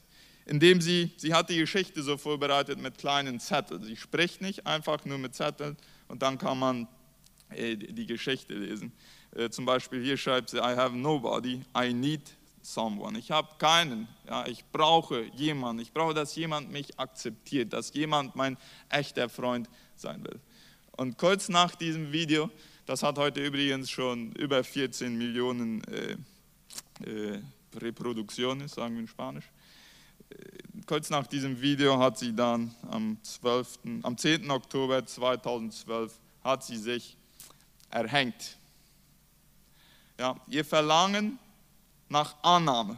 indem 0.46 0.80
sie, 0.80 1.10
sie 1.16 1.34
hat 1.34 1.50
die 1.50 1.58
Geschichte 1.58 2.02
so 2.02 2.16
vorbereitet 2.16 2.80
mit 2.80 2.98
kleinen 2.98 3.40
Zetteln. 3.40 3.82
Sie 3.82 3.96
spricht 3.96 4.40
nicht 4.40 4.66
einfach 4.66 5.04
nur 5.04 5.18
mit 5.18 5.34
Zetteln 5.34 5.76
und 6.08 6.22
dann 6.22 6.38
kann 6.38 6.58
man 6.58 6.88
äh, 7.50 7.76
die 7.76 8.06
Geschichte 8.06 8.54
lesen. 8.54 8.92
Äh, 9.34 9.50
zum 9.50 9.66
Beispiel 9.66 10.02
hier 10.02 10.16
schreibt 10.16 10.50
sie, 10.50 10.58
I 10.58 10.76
have 10.76 10.96
nobody, 10.96 11.60
I 11.76 11.92
need 11.92 12.22
someone. 12.62 13.18
Ich 13.18 13.30
habe 13.30 13.48
keinen. 13.58 14.08
Ja, 14.28 14.46
ich 14.46 14.64
brauche 14.72 15.22
jemanden. 15.34 15.82
Ich 15.82 15.92
brauche, 15.92 16.14
dass 16.14 16.34
jemand 16.36 16.70
mich 16.70 16.98
akzeptiert, 16.98 17.72
dass 17.72 17.92
jemand 17.94 18.34
mein 18.36 18.56
echter 18.88 19.28
Freund 19.28 19.68
sein 19.94 20.24
will. 20.24 20.40
Und 20.92 21.18
kurz 21.18 21.48
nach 21.48 21.74
diesem 21.74 22.12
Video, 22.12 22.50
das 22.86 23.02
hat 23.02 23.18
heute 23.18 23.44
übrigens 23.44 23.90
schon 23.90 24.32
über 24.32 24.62
14 24.64 25.16
Millionen 25.16 25.82
äh, 25.84 26.16
äh, 27.04 27.40
Reproduktionen, 27.76 28.68
sagen 28.68 28.94
wir 28.94 29.02
in 29.02 29.08
Spanisch. 29.08 29.44
Kurz 30.86 31.10
nach 31.10 31.26
diesem 31.26 31.60
Video 31.60 31.98
hat 31.98 32.18
sie 32.18 32.34
dann 32.34 32.74
am, 32.90 33.18
12., 33.22 33.78
am 34.02 34.16
10. 34.16 34.50
Oktober 34.50 35.04
2012 35.04 36.18
hat 36.44 36.64
sie 36.64 36.76
sich 36.76 37.16
erhängt. 37.90 38.56
Ja, 40.18 40.40
ihr 40.46 40.64
Verlangen 40.64 41.38
nach 42.08 42.36
Annahme 42.42 42.96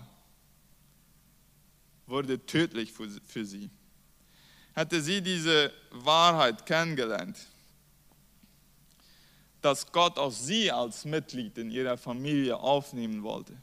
wurde 2.07 2.45
tödlich 2.45 2.93
für 2.93 3.45
sie. 3.45 3.71
Hätte 4.75 5.01
sie 5.01 5.21
diese 5.21 5.73
Wahrheit 5.91 6.65
kennengelernt, 6.67 7.39
dass 9.61 9.91
Gott 9.91 10.19
auch 10.19 10.31
sie 10.31 10.71
als 10.71 11.05
Mitglied 11.05 11.59
in 11.59 11.71
ihrer 11.71 11.97
Familie 11.97 12.57
aufnehmen 12.57 13.23
wollte, 13.23 13.57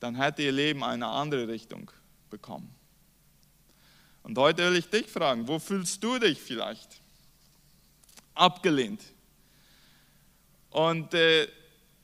dann 0.00 0.14
hätte 0.14 0.42
ihr 0.42 0.52
Leben 0.52 0.84
eine 0.84 1.06
andere 1.06 1.48
Richtung 1.48 1.90
bekommen. 2.30 2.74
Und 4.22 4.36
heute 4.38 4.70
will 4.70 4.76
ich 4.76 4.88
dich 4.88 5.06
fragen, 5.06 5.48
wo 5.48 5.58
fühlst 5.58 6.02
du 6.04 6.18
dich 6.18 6.40
vielleicht? 6.40 7.00
Abgelehnt. 8.34 9.02
Und 10.70 11.14
äh, 11.14 11.48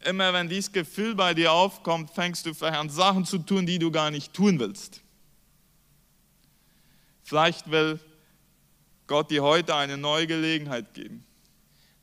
immer 0.04 0.32
wenn 0.32 0.48
dieses 0.48 0.72
Gefühl 0.72 1.14
bei 1.14 1.34
dir 1.34 1.52
aufkommt, 1.52 2.10
fängst 2.10 2.46
du 2.46 2.66
an, 2.66 2.88
Sachen 2.88 3.24
zu 3.24 3.38
tun, 3.38 3.66
die 3.66 3.78
du 3.78 3.90
gar 3.90 4.10
nicht 4.10 4.32
tun 4.32 4.58
willst. 4.58 5.02
Vielleicht 7.22 7.70
will 7.70 8.00
Gott 9.06 9.30
dir 9.30 9.42
heute 9.42 9.74
eine 9.74 9.98
neue 9.98 10.26
Gelegenheit 10.26 10.94
geben, 10.94 11.26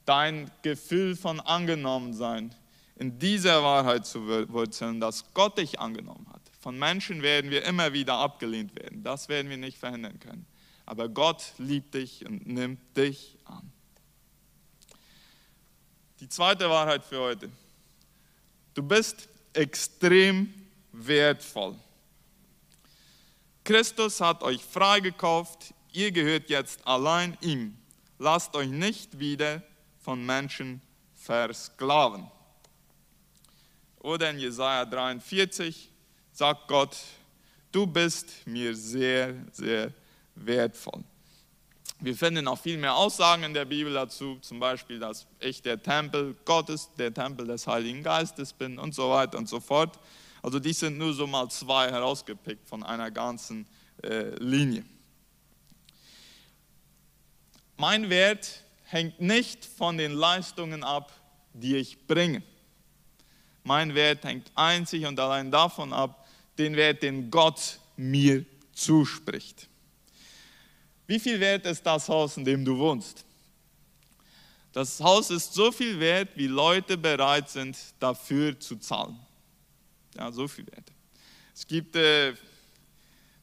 dein 0.05 0.51
Gefühl 0.61 1.15
von 1.15 1.39
angenommen 1.39 2.13
sein 2.13 2.55
in 3.01 3.17
dieser 3.17 3.63
Wahrheit 3.63 4.05
zu 4.05 4.27
wurzeln, 4.49 4.99
dass 4.99 5.33
Gott 5.33 5.57
dich 5.57 5.79
angenommen 5.79 6.27
hat. 6.31 6.41
Von 6.59 6.77
Menschen 6.77 7.23
werden 7.23 7.49
wir 7.49 7.65
immer 7.65 7.93
wieder 7.93 8.13
abgelehnt 8.13 8.75
werden. 8.75 9.01
Das 9.03 9.27
werden 9.27 9.49
wir 9.49 9.57
nicht 9.57 9.79
verhindern 9.79 10.19
können. 10.19 10.45
Aber 10.85 11.09
Gott 11.09 11.53
liebt 11.57 11.95
dich 11.95 12.23
und 12.27 12.45
nimmt 12.45 12.95
dich 12.95 13.39
an. 13.45 13.71
Die 16.19 16.29
zweite 16.29 16.69
Wahrheit 16.69 17.03
für 17.03 17.19
heute. 17.19 17.49
Du 18.75 18.83
bist 18.83 19.27
extrem 19.53 20.53
wertvoll. 20.91 21.75
Christus 23.63 24.21
hat 24.21 24.43
euch 24.43 24.63
freigekauft, 24.63 25.73
ihr 25.91 26.11
gehört 26.11 26.51
jetzt 26.51 26.85
allein 26.85 27.35
ihm. 27.41 27.75
Lasst 28.19 28.55
euch 28.55 28.69
nicht 28.69 29.17
wieder 29.17 29.63
von 29.97 30.23
Menschen 30.23 30.83
versklaven. 31.15 32.29
Oder 34.01 34.31
in 34.31 34.39
Jesaja 34.39 34.85
43 34.85 35.89
sagt 36.31 36.67
Gott, 36.67 36.97
du 37.71 37.85
bist 37.85 38.45
mir 38.45 38.75
sehr, 38.75 39.35
sehr 39.51 39.91
wertvoll. 40.35 41.03
Wir 41.99 42.15
finden 42.15 42.47
auch 42.47 42.57
viel 42.57 42.77
mehr 42.77 42.95
Aussagen 42.95 43.43
in 43.43 43.53
der 43.53 43.65
Bibel 43.65 43.93
dazu, 43.93 44.39
zum 44.41 44.59
Beispiel, 44.59 44.97
dass 44.97 45.27
ich 45.39 45.61
der 45.61 45.81
Tempel 45.81 46.35
Gottes, 46.45 46.89
der 46.97 47.13
Tempel 47.13 47.45
des 47.45 47.67
Heiligen 47.67 48.01
Geistes 48.01 48.53
bin 48.53 48.79
und 48.79 48.95
so 48.95 49.11
weiter 49.11 49.37
und 49.37 49.47
so 49.47 49.59
fort. 49.59 49.99
Also 50.41 50.57
die 50.57 50.73
sind 50.73 50.97
nur 50.97 51.13
so 51.13 51.27
mal 51.27 51.47
zwei 51.49 51.91
herausgepickt 51.91 52.67
von 52.67 52.81
einer 52.81 53.11
ganzen 53.11 53.67
äh, 54.03 54.33
Linie. 54.39 54.83
Mein 57.77 58.09
Wert 58.09 58.63
hängt 58.85 59.21
nicht 59.21 59.63
von 59.63 59.97
den 59.97 60.13
Leistungen 60.13 60.83
ab, 60.83 61.13
die 61.53 61.75
ich 61.75 62.07
bringe, 62.07 62.41
Mein 63.63 63.93
Wert 63.93 64.23
hängt 64.23 64.51
einzig 64.55 65.05
und 65.05 65.19
allein 65.19 65.51
davon 65.51 65.93
ab, 65.93 66.27
den 66.57 66.75
Wert, 66.75 67.03
den 67.03 67.29
Gott 67.29 67.79
mir 67.95 68.45
zuspricht. 68.73 69.67
Wie 71.07 71.19
viel 71.19 71.39
wert 71.39 71.65
ist 71.65 71.85
das 71.85 72.07
Haus, 72.07 72.37
in 72.37 72.45
dem 72.45 72.63
du 72.63 72.77
wohnst? 72.77 73.25
Das 74.71 74.99
Haus 75.01 75.29
ist 75.29 75.53
so 75.53 75.71
viel 75.71 75.99
wert, 75.99 76.29
wie 76.35 76.47
Leute 76.47 76.97
bereit 76.97 77.49
sind, 77.49 77.77
dafür 77.99 78.57
zu 78.57 78.77
zahlen. 78.77 79.19
Ja, 80.15 80.31
so 80.31 80.47
viel 80.47 80.65
wert. 80.67 80.91
Es 81.53 81.67
gibt 81.67 81.95
äh, 81.97 82.33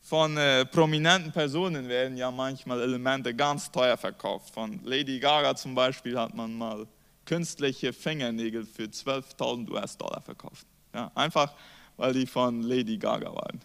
von 0.01 0.37
äh, 0.39 0.65
prominenten 0.65 1.31
Personen 1.31 1.87
werden 1.87 2.17
ja 2.17 2.31
manchmal 2.31 2.81
Elemente 2.81 3.35
ganz 3.35 3.71
teuer 3.71 3.99
verkauft. 3.99 4.55
Von 4.55 4.81
Lady 4.85 5.21
Gaga 5.21 5.55
zum 5.55 5.75
Beispiel 5.75 6.19
hat 6.19 6.35
man 6.35 6.57
mal 6.57 6.87
künstliche 7.29 7.93
Fingernägel 7.93 8.65
für 8.65 8.85
12.000 8.85 9.71
US-Dollar 9.71 10.23
verkauft. 10.23 10.67
Ja, 10.95 11.13
einfach, 11.15 11.53
weil 11.99 12.15
die 12.15 12.27
von 12.27 12.63
Lady 12.63 12.97
Gaga 12.97 13.33
waren. 13.35 13.61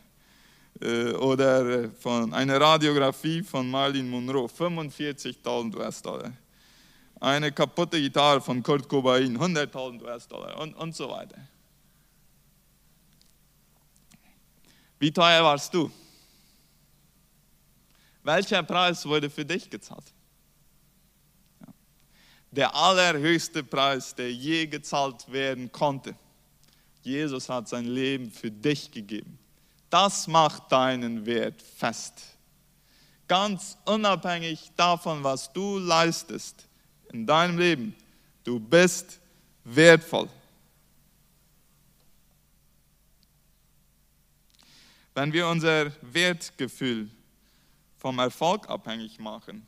Äh, 0.82 1.14
oder 1.14 1.90
von 1.92 2.34
einer 2.34 2.60
Radiografie 2.60 3.42
von 3.42 3.72
Marilyn 3.72 4.10
Monroe, 4.10 4.48
45.000 4.48 5.78
US-Dollar. 5.78 6.34
Eine 7.22 7.54
kaputte 7.54 8.02
Gitarre 8.02 8.42
von 8.42 8.62
Kurt 8.62 8.90
Cobain, 8.90 9.38
100.000 9.38 10.04
US-Dollar 10.04 10.60
und, 10.60 10.74
und 10.74 10.94
so 10.94 11.10
weiter. 11.10 11.38
Wie 15.00 15.12
teuer 15.12 15.42
warst 15.42 15.74
du? 15.74 15.90
Welcher 18.24 18.62
Preis 18.64 19.06
wurde 19.06 19.30
für 19.30 19.46
dich 19.46 19.70
gezahlt? 19.70 20.14
Der 22.56 22.76
allerhöchste 22.76 23.64
Preis, 23.64 24.14
der 24.14 24.32
je 24.32 24.68
gezahlt 24.68 25.32
werden 25.32 25.72
konnte. 25.72 26.16
Jesus 27.02 27.50
hat 27.50 27.68
sein 27.68 27.86
Leben 27.86 28.30
für 28.30 28.52
dich 28.52 28.92
gegeben. 28.92 29.40
Das 29.90 30.28
macht 30.28 30.72
deinen 30.72 31.26
Wert 31.26 31.62
fest. 31.62 32.22
Ganz 33.28 33.76
unabhängig 33.86 34.72
davon, 34.76 35.24
was 35.24 35.52
du 35.52 35.80
leistest 35.80 36.68
in 37.12 37.26
deinem 37.26 37.58
Leben, 37.58 37.96
du 38.44 38.60
bist 38.60 39.20
wertvoll. 39.64 40.30
Wenn 45.16 45.34
wir 45.34 45.48
unser 45.48 45.92
Wertgefühl 46.02 47.10
vom 47.98 48.20
Erfolg 48.20 48.70
abhängig 48.70 49.20
machen, 49.20 49.66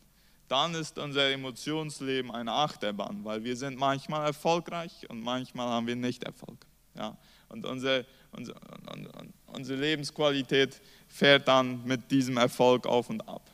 dann 0.47 0.75
ist 0.75 0.97
unser 0.99 1.31
Emotionsleben 1.31 2.31
eine 2.31 2.51
Achterbahn, 2.51 3.23
weil 3.23 3.43
wir 3.43 3.55
sind 3.55 3.77
manchmal 3.77 4.25
erfolgreich 4.25 5.09
und 5.09 5.21
manchmal 5.21 5.67
haben 5.67 5.87
wir 5.87 5.95
nicht 5.95 6.23
Erfolg. 6.23 6.65
Ja? 6.95 7.17
Und 7.49 7.65
unsere, 7.65 8.05
unsere, 8.31 8.59
unsere 9.47 9.79
Lebensqualität 9.79 10.81
fährt 11.07 11.47
dann 11.47 11.83
mit 11.85 12.11
diesem 12.11 12.37
Erfolg 12.37 12.85
auf 12.85 13.09
und 13.09 13.27
ab. 13.27 13.49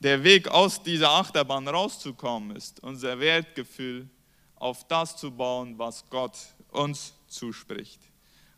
Der 0.00 0.22
Weg 0.22 0.46
aus 0.48 0.82
dieser 0.82 1.10
Achterbahn 1.10 1.66
rauszukommen 1.66 2.54
ist, 2.54 2.80
unser 2.82 3.18
Wertgefühl 3.18 4.08
auf 4.54 4.86
das 4.86 5.16
zu 5.16 5.30
bauen, 5.30 5.76
was 5.76 6.08
Gott 6.08 6.36
uns 6.70 7.14
zuspricht. 7.26 8.00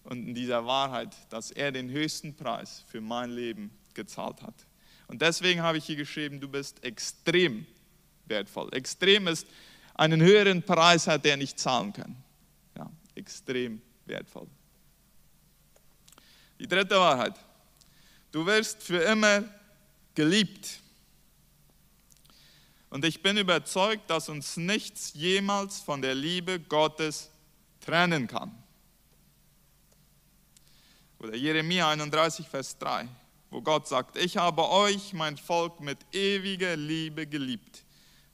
Und 0.04 0.28
in 0.28 0.34
dieser 0.34 0.66
Wahrheit, 0.66 1.14
dass 1.30 1.50
er 1.50 1.72
den 1.72 1.90
höchsten 1.90 2.34
Preis 2.36 2.84
für 2.88 3.00
mein 3.00 3.30
Leben 3.30 3.70
gezahlt 3.94 4.42
hat. 4.42 4.54
Und 5.10 5.20
deswegen 5.22 5.60
habe 5.60 5.76
ich 5.76 5.86
hier 5.86 5.96
geschrieben, 5.96 6.38
du 6.38 6.48
bist 6.48 6.84
extrem 6.84 7.66
wertvoll. 8.26 8.72
Extrem 8.72 9.26
ist, 9.26 9.44
einen 9.94 10.22
höheren 10.22 10.62
Preis 10.62 11.08
hat 11.08 11.26
er 11.26 11.36
nicht 11.36 11.58
zahlen 11.58 11.92
können. 11.92 12.22
Ja, 12.78 12.88
extrem 13.16 13.82
wertvoll. 14.06 14.46
Die 16.60 16.68
dritte 16.68 16.94
Wahrheit. 16.94 17.34
Du 18.30 18.46
wirst 18.46 18.84
für 18.84 19.02
immer 19.02 19.42
geliebt. 20.14 20.78
Und 22.88 23.04
ich 23.04 23.20
bin 23.20 23.36
überzeugt, 23.36 24.08
dass 24.10 24.28
uns 24.28 24.56
nichts 24.56 25.14
jemals 25.14 25.80
von 25.80 26.02
der 26.02 26.14
Liebe 26.14 26.60
Gottes 26.60 27.30
trennen 27.80 28.28
kann. 28.28 28.56
Oder 31.18 31.34
Jeremia 31.34 31.90
31, 31.90 32.46
Vers 32.46 32.78
3 32.78 33.08
wo 33.50 33.60
Gott 33.60 33.88
sagt, 33.88 34.16
ich 34.16 34.36
habe 34.36 34.68
euch, 34.70 35.12
mein 35.12 35.36
Volk, 35.36 35.80
mit 35.80 35.98
ewiger 36.12 36.76
Liebe 36.76 37.26
geliebt. 37.26 37.84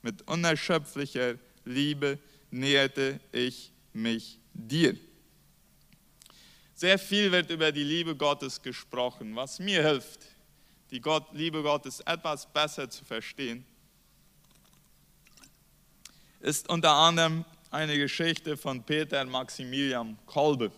Mit 0.02 0.28
unerschöpflicher 0.28 1.36
Liebe 1.64 2.18
näherte 2.50 3.18
ich 3.32 3.72
mich 3.92 4.38
dir. 4.52 4.96
Sehr 6.74 6.98
viel 6.98 7.32
wird 7.32 7.50
über 7.50 7.72
die 7.72 7.82
Liebe 7.82 8.14
Gottes 8.14 8.60
gesprochen, 8.60 9.34
was 9.34 9.58
mir 9.58 9.82
hilft, 9.82 10.20
die 10.90 11.00
Gott, 11.00 11.26
Liebe 11.32 11.62
Gottes 11.62 12.00
etwas 12.00 12.46
besser 12.52 12.88
zu 12.90 13.04
verstehen, 13.04 13.64
ist 16.40 16.68
unter 16.68 16.92
anderem 16.92 17.44
eine 17.70 17.96
Geschichte 17.96 18.56
von 18.56 18.82
Peter 18.82 19.24
Maximilian 19.24 20.18
Kolbe 20.26 20.70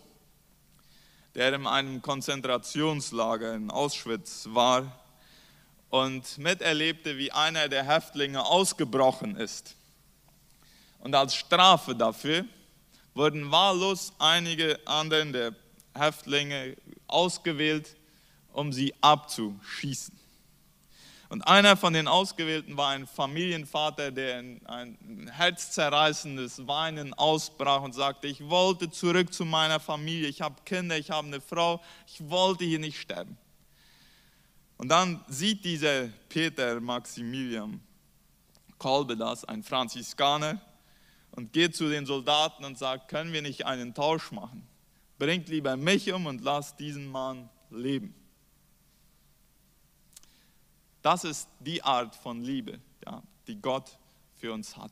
der 1.35 1.53
in 1.53 1.67
einem 1.67 2.01
Konzentrationslager 2.01 3.53
in 3.55 3.71
Auschwitz 3.71 4.47
war 4.51 4.99
und 5.89 6.37
miterlebte, 6.37 7.17
wie 7.17 7.31
einer 7.31 7.67
der 7.67 7.83
Häftlinge 7.83 8.45
ausgebrochen 8.45 9.35
ist. 9.35 9.75
Und 10.99 11.15
als 11.15 11.35
Strafe 11.35 11.95
dafür 11.95 12.45
wurden 13.13 13.51
wahllos 13.51 14.13
einige 14.19 14.79
anderen 14.85 15.33
der 15.33 15.55
Häftlinge 15.95 16.75
ausgewählt, 17.07 17.95
um 18.53 18.73
sie 18.73 18.93
abzuschießen. 19.01 20.18
Und 21.29 21.43
einer 21.43 21.77
von 21.77 21.93
den 21.93 22.07
Ausgewählten 22.07 22.75
war 22.75 22.89
ein 22.89 23.05
Familienvater, 23.05 24.11
der 24.11 24.39
in 24.39 24.65
ein 24.65 25.29
herzzerreißendes 25.31 26.67
Weinen 26.67 27.13
ausbrach 27.13 27.83
und 27.83 27.93
sagte, 27.93 28.27
ich 28.27 28.49
wollte 28.49 28.89
zurück 28.89 29.31
zu 29.31 29.45
meiner 29.45 29.79
Familie, 29.79 30.27
ich 30.27 30.41
habe 30.41 30.55
Kinder, 30.65 30.97
ich 30.97 31.11
habe 31.11 31.27
eine 31.27 31.39
Frau, 31.39 31.81
ich 32.07 32.27
wollte 32.27 32.65
hier 32.65 32.79
nicht 32.79 32.99
sterben. 32.99 33.37
Und 34.77 34.89
dann 34.89 35.23
sieht 35.27 35.63
dieser 35.63 36.07
Peter 36.29 36.79
Maximilian 36.79 37.79
Kolbe 38.79 39.15
das, 39.15 39.45
ein 39.45 39.61
Franziskaner, 39.61 40.59
und 41.31 41.53
geht 41.53 41.75
zu 41.75 41.89
den 41.89 42.07
Soldaten 42.07 42.65
und 42.65 42.77
sagt, 42.77 43.07
können 43.07 43.33
wir 43.33 43.43
nicht 43.43 43.67
einen 43.67 43.93
Tausch 43.93 44.31
machen? 44.31 44.67
Bringt 45.19 45.47
lieber 45.47 45.77
mich 45.77 46.11
um 46.11 46.25
und 46.25 46.41
lasst 46.41 46.79
diesen 46.79 47.07
Mann 47.07 47.49
leben. 47.69 48.15
Das 51.01 51.23
ist 51.23 51.47
die 51.59 51.81
Art 51.83 52.15
von 52.15 52.41
Liebe, 52.43 52.79
ja, 53.05 53.23
die 53.47 53.61
Gott 53.61 53.97
für 54.37 54.53
uns 54.53 54.75
hat 54.75 54.91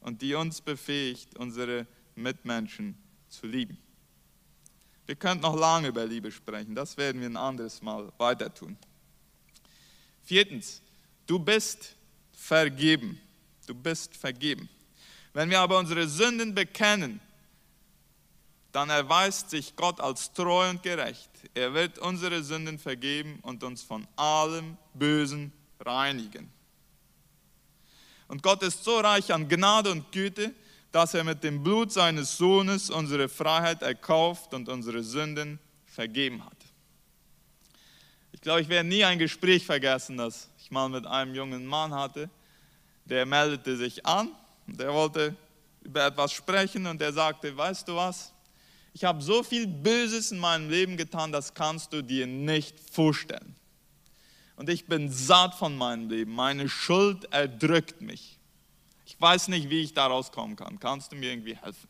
und 0.00 0.22
die 0.22 0.34
uns 0.34 0.60
befähigt, 0.60 1.36
unsere 1.38 1.86
Mitmenschen 2.14 2.96
zu 3.28 3.46
lieben. 3.46 3.78
Wir 5.06 5.16
könnten 5.16 5.42
noch 5.42 5.56
lange 5.56 5.88
über 5.88 6.04
Liebe 6.04 6.30
sprechen, 6.30 6.74
das 6.74 6.96
werden 6.96 7.20
wir 7.20 7.28
ein 7.28 7.36
anderes 7.36 7.80
Mal 7.80 8.12
weiter 8.18 8.52
tun. 8.52 8.76
Viertens, 10.24 10.82
du 11.26 11.38
bist 11.38 11.96
vergeben. 12.32 13.20
Du 13.66 13.74
bist 13.74 14.16
vergeben. 14.16 14.68
Wenn 15.32 15.50
wir 15.50 15.60
aber 15.60 15.78
unsere 15.78 16.08
Sünden 16.08 16.54
bekennen, 16.54 17.20
dann 18.76 18.90
erweist 18.90 19.48
sich 19.48 19.74
Gott 19.74 20.02
als 20.02 20.34
treu 20.34 20.68
und 20.68 20.82
gerecht. 20.82 21.30
Er 21.54 21.72
wird 21.72 21.98
unsere 21.98 22.42
Sünden 22.42 22.78
vergeben 22.78 23.38
und 23.40 23.64
uns 23.64 23.82
von 23.82 24.06
allem 24.16 24.76
Bösen 24.92 25.50
reinigen. 25.80 26.52
Und 28.28 28.42
Gott 28.42 28.62
ist 28.62 28.84
so 28.84 28.98
reich 29.00 29.32
an 29.32 29.48
Gnade 29.48 29.90
und 29.90 30.12
Güte, 30.12 30.54
dass 30.92 31.14
er 31.14 31.24
mit 31.24 31.42
dem 31.42 31.62
Blut 31.62 31.90
seines 31.90 32.36
Sohnes 32.36 32.90
unsere 32.90 33.30
Freiheit 33.30 33.80
erkauft 33.80 34.52
und 34.52 34.68
unsere 34.68 35.02
Sünden 35.02 35.58
vergeben 35.86 36.44
hat. 36.44 36.58
Ich 38.32 38.42
glaube, 38.42 38.60
ich 38.60 38.68
werde 38.68 38.90
nie 38.90 39.04
ein 39.04 39.18
Gespräch 39.18 39.64
vergessen, 39.64 40.18
das 40.18 40.50
ich 40.58 40.70
mal 40.70 40.90
mit 40.90 41.06
einem 41.06 41.34
jungen 41.34 41.64
Mann 41.64 41.94
hatte. 41.94 42.28
Der 43.06 43.24
meldete 43.24 43.74
sich 43.78 44.04
an 44.04 44.32
und 44.66 44.78
er 44.78 44.92
wollte 44.92 45.34
über 45.82 46.04
etwas 46.04 46.32
sprechen 46.32 46.86
und 46.86 47.00
er 47.00 47.14
sagte, 47.14 47.56
weißt 47.56 47.88
du 47.88 47.96
was, 47.96 48.34
ich 48.96 49.04
habe 49.04 49.20
so 49.20 49.42
viel 49.42 49.66
Böses 49.66 50.32
in 50.32 50.38
meinem 50.38 50.70
Leben 50.70 50.96
getan, 50.96 51.30
das 51.30 51.52
kannst 51.52 51.92
du 51.92 52.00
dir 52.00 52.26
nicht 52.26 52.80
vorstellen. 52.80 53.54
Und 54.56 54.70
ich 54.70 54.86
bin 54.86 55.12
satt 55.12 55.54
von 55.54 55.76
meinem 55.76 56.08
Leben. 56.08 56.34
Meine 56.34 56.66
Schuld 56.70 57.26
erdrückt 57.30 58.00
mich. 58.00 58.38
Ich 59.04 59.20
weiß 59.20 59.48
nicht, 59.48 59.68
wie 59.68 59.82
ich 59.82 59.92
da 59.92 60.06
rauskommen 60.06 60.56
kann. 60.56 60.80
Kannst 60.80 61.12
du 61.12 61.16
mir 61.16 61.30
irgendwie 61.30 61.56
helfen? 61.56 61.88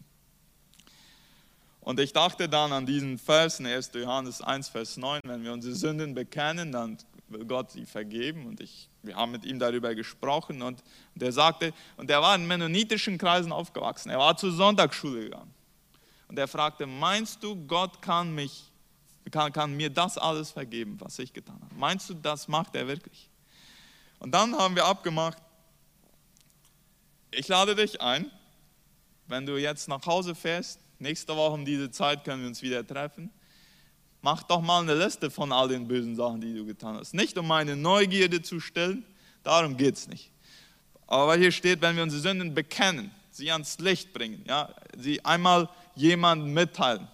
Und 1.78 2.00
ich 2.00 2.12
dachte 2.12 2.48
dann 2.48 2.72
an 2.72 2.86
diesen 2.86 3.18
Vers 3.18 3.60
in 3.60 3.66
1. 3.66 3.92
Johannes 3.94 4.42
1, 4.42 4.70
Vers 4.70 4.96
9, 4.96 5.20
wenn 5.26 5.44
wir 5.44 5.52
unsere 5.52 5.76
Sünden 5.76 6.12
bekennen, 6.12 6.72
dann 6.72 6.98
will 7.28 7.44
Gott 7.44 7.70
sie 7.70 7.86
vergeben. 7.86 8.46
Und 8.46 8.60
ich, 8.60 8.88
wir 9.04 9.14
haben 9.14 9.30
mit 9.30 9.44
ihm 9.44 9.60
darüber 9.60 9.94
gesprochen. 9.94 10.60
Und, 10.60 10.82
und 11.14 11.22
er 11.22 11.30
sagte, 11.30 11.72
und 11.98 12.10
er 12.10 12.20
war 12.20 12.34
in 12.34 12.48
mennonitischen 12.48 13.16
Kreisen 13.16 13.52
aufgewachsen. 13.52 14.10
Er 14.10 14.18
war 14.18 14.36
zur 14.36 14.50
Sonntagsschule 14.50 15.20
gegangen. 15.20 15.55
Und 16.28 16.38
er 16.38 16.48
fragte, 16.48 16.86
meinst 16.86 17.42
du, 17.42 17.56
Gott 17.66 18.02
kann, 18.02 18.34
mich, 18.34 18.64
kann, 19.30 19.52
kann 19.52 19.76
mir 19.76 19.90
das 19.90 20.18
alles 20.18 20.50
vergeben, 20.50 20.96
was 21.00 21.18
ich 21.18 21.32
getan 21.32 21.58
habe? 21.62 21.74
Meinst 21.74 22.10
du, 22.10 22.14
das 22.14 22.48
macht 22.48 22.74
er 22.74 22.86
wirklich? 22.86 23.28
Und 24.18 24.32
dann 24.32 24.56
haben 24.56 24.74
wir 24.74 24.84
abgemacht, 24.84 25.38
ich 27.30 27.48
lade 27.48 27.74
dich 27.74 28.00
ein, 28.00 28.30
wenn 29.26 29.46
du 29.46 29.56
jetzt 29.56 29.88
nach 29.88 30.04
Hause 30.06 30.34
fährst, 30.34 30.80
nächste 30.98 31.36
Woche 31.36 31.52
um 31.52 31.64
diese 31.64 31.90
Zeit 31.90 32.24
können 32.24 32.42
wir 32.42 32.48
uns 32.48 32.62
wieder 32.62 32.86
treffen, 32.86 33.30
mach 34.22 34.42
doch 34.42 34.60
mal 34.60 34.82
eine 34.82 34.94
Liste 34.94 35.30
von 35.30 35.52
all 35.52 35.68
den 35.68 35.86
bösen 35.86 36.16
Sachen, 36.16 36.40
die 36.40 36.54
du 36.54 36.64
getan 36.64 36.96
hast. 36.96 37.14
Nicht 37.14 37.36
um 37.38 37.46
meine 37.46 37.76
Neugierde 37.76 38.42
zu 38.42 38.60
stillen, 38.60 39.04
darum 39.42 39.76
geht 39.76 39.96
es 39.96 40.08
nicht. 40.08 40.30
Aber 41.06 41.36
hier 41.36 41.52
steht, 41.52 41.80
wenn 41.82 41.94
wir 41.96 42.02
unsere 42.02 42.22
Sünden 42.22 42.54
bekennen, 42.54 43.10
sie 43.30 43.52
ans 43.52 43.78
Licht 43.78 44.12
bringen, 44.12 44.44
ja, 44.48 44.74
sie 44.96 45.24
einmal 45.24 45.68
jemandem 45.96 46.52
mitteilen, 46.52 47.08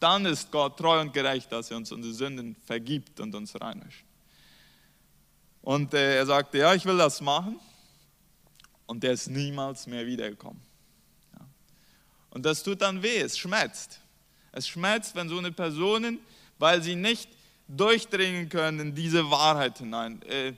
dann 0.00 0.26
ist 0.26 0.50
Gott 0.50 0.76
treu 0.76 1.00
und 1.00 1.14
gerecht, 1.14 1.50
dass 1.50 1.70
er 1.70 1.78
uns 1.78 1.90
unsere 1.90 2.12
Sünden 2.12 2.56
vergibt 2.66 3.20
und 3.20 3.34
uns 3.34 3.58
reinwäscht. 3.58 4.04
Und 5.62 5.94
äh, 5.94 6.16
er 6.16 6.26
sagte, 6.26 6.58
ja, 6.58 6.74
ich 6.74 6.84
will 6.84 6.98
das 6.98 7.22
machen. 7.22 7.58
Und 8.86 9.02
der 9.02 9.12
ist 9.12 9.28
niemals 9.28 9.86
mehr 9.86 10.06
wiedergekommen. 10.06 10.60
Ja. 11.32 11.46
Und 12.30 12.44
das 12.44 12.62
tut 12.62 12.82
dann 12.82 13.02
weh, 13.02 13.18
es 13.20 13.38
schmerzt. 13.38 14.00
Es 14.52 14.68
schmerzt, 14.68 15.14
wenn 15.14 15.30
so 15.30 15.38
eine 15.38 15.52
Person, 15.52 16.18
weil 16.58 16.82
sie 16.82 16.96
nicht 16.96 17.30
durchdringen 17.66 18.50
können 18.50 18.78
in 18.78 18.94
diese 18.94 19.30
Wahrheit 19.30 19.78
hinein, 19.78 20.20
äh, 20.22 20.52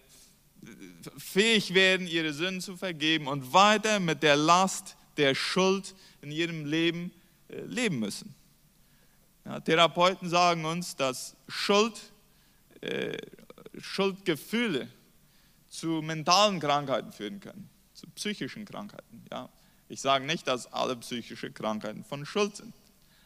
fähig 1.16 1.72
werden, 1.72 2.08
ihre 2.08 2.32
Sünden 2.32 2.60
zu 2.60 2.76
vergeben 2.76 3.28
und 3.28 3.52
weiter 3.52 4.00
mit 4.00 4.24
der 4.24 4.34
Last 4.34 4.96
der 5.16 5.36
Schuld 5.36 5.94
in 6.20 6.32
ihrem 6.32 6.64
Leben 6.64 7.12
leben 7.48 7.98
müssen. 7.98 8.34
Ja, 9.44 9.60
Therapeuten 9.60 10.28
sagen 10.28 10.64
uns, 10.64 10.96
dass 10.96 11.36
Schuld, 11.48 12.12
äh, 12.80 13.16
Schuldgefühle 13.78 14.88
zu 15.68 16.02
mentalen 16.02 16.58
Krankheiten 16.58 17.12
führen 17.12 17.40
können, 17.40 17.68
zu 17.94 18.06
psychischen 18.10 18.64
Krankheiten. 18.64 19.24
Ja. 19.30 19.48
Ich 19.88 20.00
sage 20.00 20.24
nicht, 20.26 20.48
dass 20.48 20.72
alle 20.72 20.96
psychische 20.96 21.52
Krankheiten 21.52 22.02
von 22.02 22.26
Schuld 22.26 22.56
sind, 22.56 22.74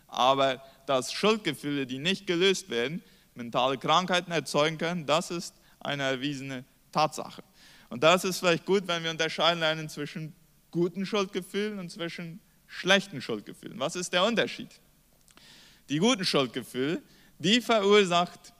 aber 0.08 0.62
dass 0.86 1.12
Schuldgefühle, 1.12 1.86
die 1.86 1.98
nicht 1.98 2.26
gelöst 2.26 2.68
werden, 2.68 3.02
mentale 3.34 3.78
Krankheiten 3.78 4.32
erzeugen 4.32 4.76
können, 4.76 5.06
das 5.06 5.30
ist 5.30 5.54
eine 5.78 6.02
erwiesene 6.02 6.64
Tatsache. 6.92 7.42
Und 7.88 8.02
das 8.02 8.24
ist 8.24 8.40
vielleicht 8.40 8.66
gut, 8.66 8.86
wenn 8.86 9.02
wir 9.02 9.10
unterscheiden 9.10 9.60
lernen 9.60 9.88
zwischen 9.88 10.34
guten 10.70 11.06
Schuldgefühlen 11.06 11.78
und 11.78 11.90
zwischen 11.90 12.40
schlechten 12.70 13.20
Schuldgefühlen. 13.20 13.78
Was 13.78 13.96
ist 13.96 14.12
der 14.12 14.24
Unterschied? 14.24 14.70
Die 15.88 15.98
guten 15.98 16.24
Schuldgefühle, 16.24 17.02
die 17.38 17.60
verursacht 17.60 18.54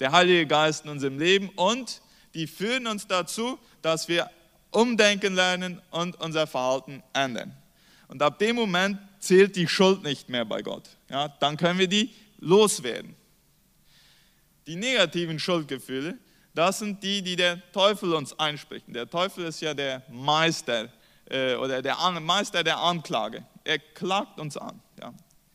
der 0.00 0.10
Heilige 0.10 0.46
Geist 0.46 0.84
in 0.84 0.90
unserem 0.90 1.18
Leben 1.18 1.50
und 1.50 2.00
die 2.34 2.46
führen 2.46 2.86
uns 2.86 3.06
dazu, 3.06 3.58
dass 3.82 4.08
wir 4.08 4.30
umdenken 4.70 5.34
lernen 5.34 5.80
und 5.90 6.18
unser 6.20 6.46
Verhalten 6.46 7.02
ändern. 7.12 7.54
Und 8.08 8.22
ab 8.22 8.38
dem 8.38 8.56
Moment 8.56 8.98
zählt 9.20 9.54
die 9.54 9.68
Schuld 9.68 10.02
nicht 10.02 10.28
mehr 10.28 10.44
bei 10.44 10.62
Gott. 10.62 10.88
Ja, 11.10 11.28
dann 11.28 11.56
können 11.56 11.78
wir 11.78 11.88
die 11.88 12.10
loswerden. 12.38 13.14
Die 14.66 14.76
negativen 14.76 15.38
Schuldgefühle, 15.38 16.18
das 16.54 16.78
sind 16.78 17.02
die, 17.02 17.22
die 17.22 17.36
der 17.36 17.60
Teufel 17.72 18.14
uns 18.14 18.38
einspricht. 18.38 18.86
Der 18.88 19.08
Teufel 19.08 19.44
ist 19.44 19.60
ja 19.60 19.74
der 19.74 20.02
Meister 20.10 20.90
äh, 21.32 21.54
oder 21.56 21.82
der 21.82 21.96
Meister 22.20 22.62
der 22.62 22.78
Anklage. 22.78 23.44
Er 23.64 23.78
klagt 23.78 24.38
uns 24.38 24.56
an. 24.56 24.80
Ja. 25.00 25.12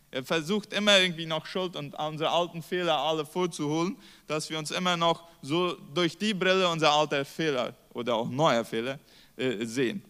Er 0.10 0.24
versucht 0.24 0.74
immer 0.74 0.98
irgendwie 1.00 1.26
noch 1.26 1.46
Schuld 1.46 1.76
und 1.76 1.94
unsere 1.94 2.32
alten 2.32 2.64
Fehler 2.64 2.98
alle 2.98 3.26
vorzuholen, 3.26 3.98
dass 4.26 4.50
wir 4.50 4.58
uns 4.58 4.72
immer 4.72 4.98
noch 4.98 5.28
so 5.42 5.74
durch 5.94 6.18
die 6.18 6.34
Brille 6.34 6.68
unserer 6.68 6.94
alten 6.94 7.26
Fehler 7.26 7.76
oder 7.94 8.16
auch 8.16 8.30
neuer 8.30 8.66
Fehler 8.66 9.00
äh, 9.36 9.66
sehen. 9.66 10.04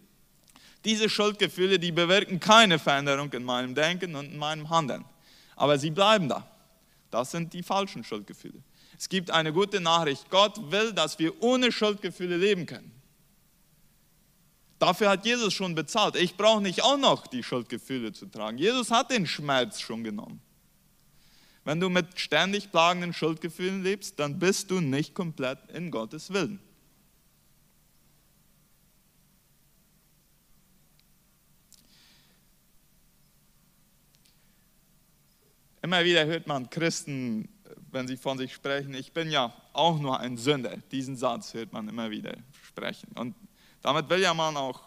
Diese 0.86 1.10
Schuldgefühle, 1.10 1.80
die 1.80 1.91
bewirken 1.91 2.39
keine 2.39 2.80
Veränderung 2.80 3.34
in 3.34 3.43
meinem 3.43 3.75
Denken 3.75 4.15
und 4.15 4.32
in 4.32 4.38
meinem 4.38 4.69
Handeln. 4.69 5.03
Aber 5.56 5.77
sie 5.77 5.91
bleiben 5.91 6.30
da. 6.30 6.47
Das 7.12 7.32
sind 7.32 7.51
die 7.53 7.63
falschen 7.63 8.03
Schuldgefühle. 8.03 8.62
Es 8.97 9.10
gibt 9.10 9.32
eine 9.32 9.51
gute 9.51 9.82
Nachricht. 9.82 10.30
Gott 10.30 10.71
will, 10.71 10.93
dass 10.93 11.19
wir 11.19 11.41
ohne 11.41 11.71
Schuldgefühle 11.71 12.38
leben 12.38 12.65
können. 12.65 12.96
Dafür 14.79 15.09
hat 15.09 15.25
Jesus 15.25 15.53
schon 15.53 15.75
bezahlt. 15.75 16.15
Ich 16.15 16.35
brauche 16.35 16.61
nicht 16.61 16.83
auch 16.83 16.97
noch 16.97 17.27
die 17.27 17.43
Schuldgefühle 17.43 18.13
zu 18.13 18.27
tragen. 18.27 18.57
Jesus 18.57 18.91
hat 18.91 19.11
den 19.11 19.25
Schmerz 19.25 19.79
schon 19.79 20.03
genommen. 20.03 20.41
Wenn 21.63 21.79
du 21.79 21.89
mit 21.89 22.19
ständig 22.19 22.71
plagenden 22.71 23.13
Schuldgefühlen 23.13 23.83
lebst, 23.83 24.19
dann 24.19 24.39
bist 24.39 24.71
du 24.71 24.79
nicht 24.79 25.13
komplett 25.13 25.59
in 25.71 25.91
Gottes 25.91 26.31
Willen. 26.31 26.59
Immer 35.81 36.03
wieder 36.03 36.25
hört 36.25 36.47
man 36.47 36.69
Christen 36.69 37.49
wenn 37.91 38.07
sie 38.07 38.17
von 38.17 38.37
sich 38.37 38.53
sprechen, 38.53 38.93
ich 38.93 39.11
bin 39.11 39.31
ja 39.31 39.53
auch 39.73 39.99
nur 39.99 40.19
ein 40.19 40.37
Sünder. 40.37 40.77
Diesen 40.91 41.15
Satz 41.15 41.53
hört 41.53 41.73
man 41.73 41.87
immer 41.87 42.11
wieder 42.11 42.37
sprechen. 42.63 43.09
Und 43.15 43.35
damit 43.88 44.10
will 44.10 44.21
ja 44.21 44.34
man 44.34 44.58
auch 44.58 44.82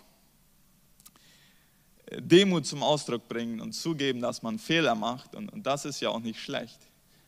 Demut 2.19 2.67
zum 2.67 2.83
Ausdruck 2.83 3.27
bringen 3.29 3.59
und 3.59 3.73
zugeben, 3.73 4.21
dass 4.21 4.43
man 4.43 4.59
Fehler 4.59 4.95
macht. 4.95 5.35
Und, 5.35 5.51
und 5.51 5.65
das 5.65 5.87
ist 5.87 6.01
ja 6.01 6.11
auch 6.11 6.21
nicht 6.21 6.39
schlecht. 6.39 6.79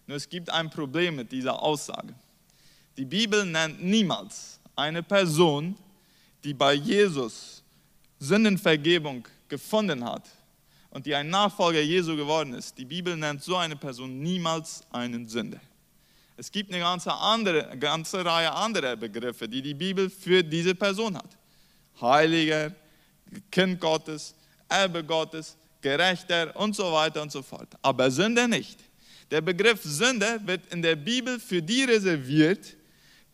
Nur 0.07 0.19
es 0.19 0.29
gibt 0.29 0.51
ein 0.51 0.69
Problem 0.69 1.17
mit 1.17 1.33
dieser 1.33 1.63
Aussage. 1.63 2.15
Die 2.99 3.07
Bibel 3.07 3.47
nennt 3.47 3.83
niemals 3.83 4.61
eine 4.77 5.03
Person, 5.03 5.75
die 6.45 6.53
bei 6.53 6.75
Jesus 6.75 7.63
Sündenvergebung 8.19 9.27
gefunden 9.49 10.05
hat, 10.05 10.29
und 10.91 11.07
die 11.07 11.15
ein 11.15 11.31
Nachfolger 11.31 11.81
Jesu 11.81 12.15
geworden 12.15 12.53
ist, 12.53 12.77
die 12.77 12.85
Bibel 12.85 13.17
nennt 13.17 13.43
so 13.43 13.57
eine 13.57 13.77
Person 13.77 14.21
niemals 14.21 14.83
einen 14.91 15.27
Sünder. 15.27 15.59
Es 16.37 16.53
gibt 16.53 16.71
eine 16.71 16.83
ganze, 16.83 17.15
andere, 17.15 17.79
ganze 17.79 18.23
Reihe 18.23 18.53
anderer 18.53 18.95
Begriffe, 18.97 19.49
die 19.49 19.63
die 19.63 19.73
Bibel 19.73 20.11
für 20.11 20.45
diese 20.45 20.75
Person 20.75 21.17
hat. 21.17 21.39
Heiliger, 22.00 22.74
Kind 23.50 23.81
Gottes, 23.81 24.35
Erbe 24.68 25.05
Gottes, 25.05 25.57
Gerechter 25.81 26.55
und 26.57 26.74
so 26.74 26.92
weiter 26.92 27.22
und 27.22 27.33
so 27.33 27.42
fort. 27.42 27.68
Aber 27.83 28.11
Sünder 28.11 28.48
nicht. 28.48 28.78
Der 29.31 29.40
Begriff 29.40 29.83
Sünder 29.83 30.46
wird 30.46 30.72
in 30.72 30.83
der 30.83 30.96
Bibel 30.96 31.40
für 31.40 31.62
die 31.62 31.85
reserviert, 31.85 32.76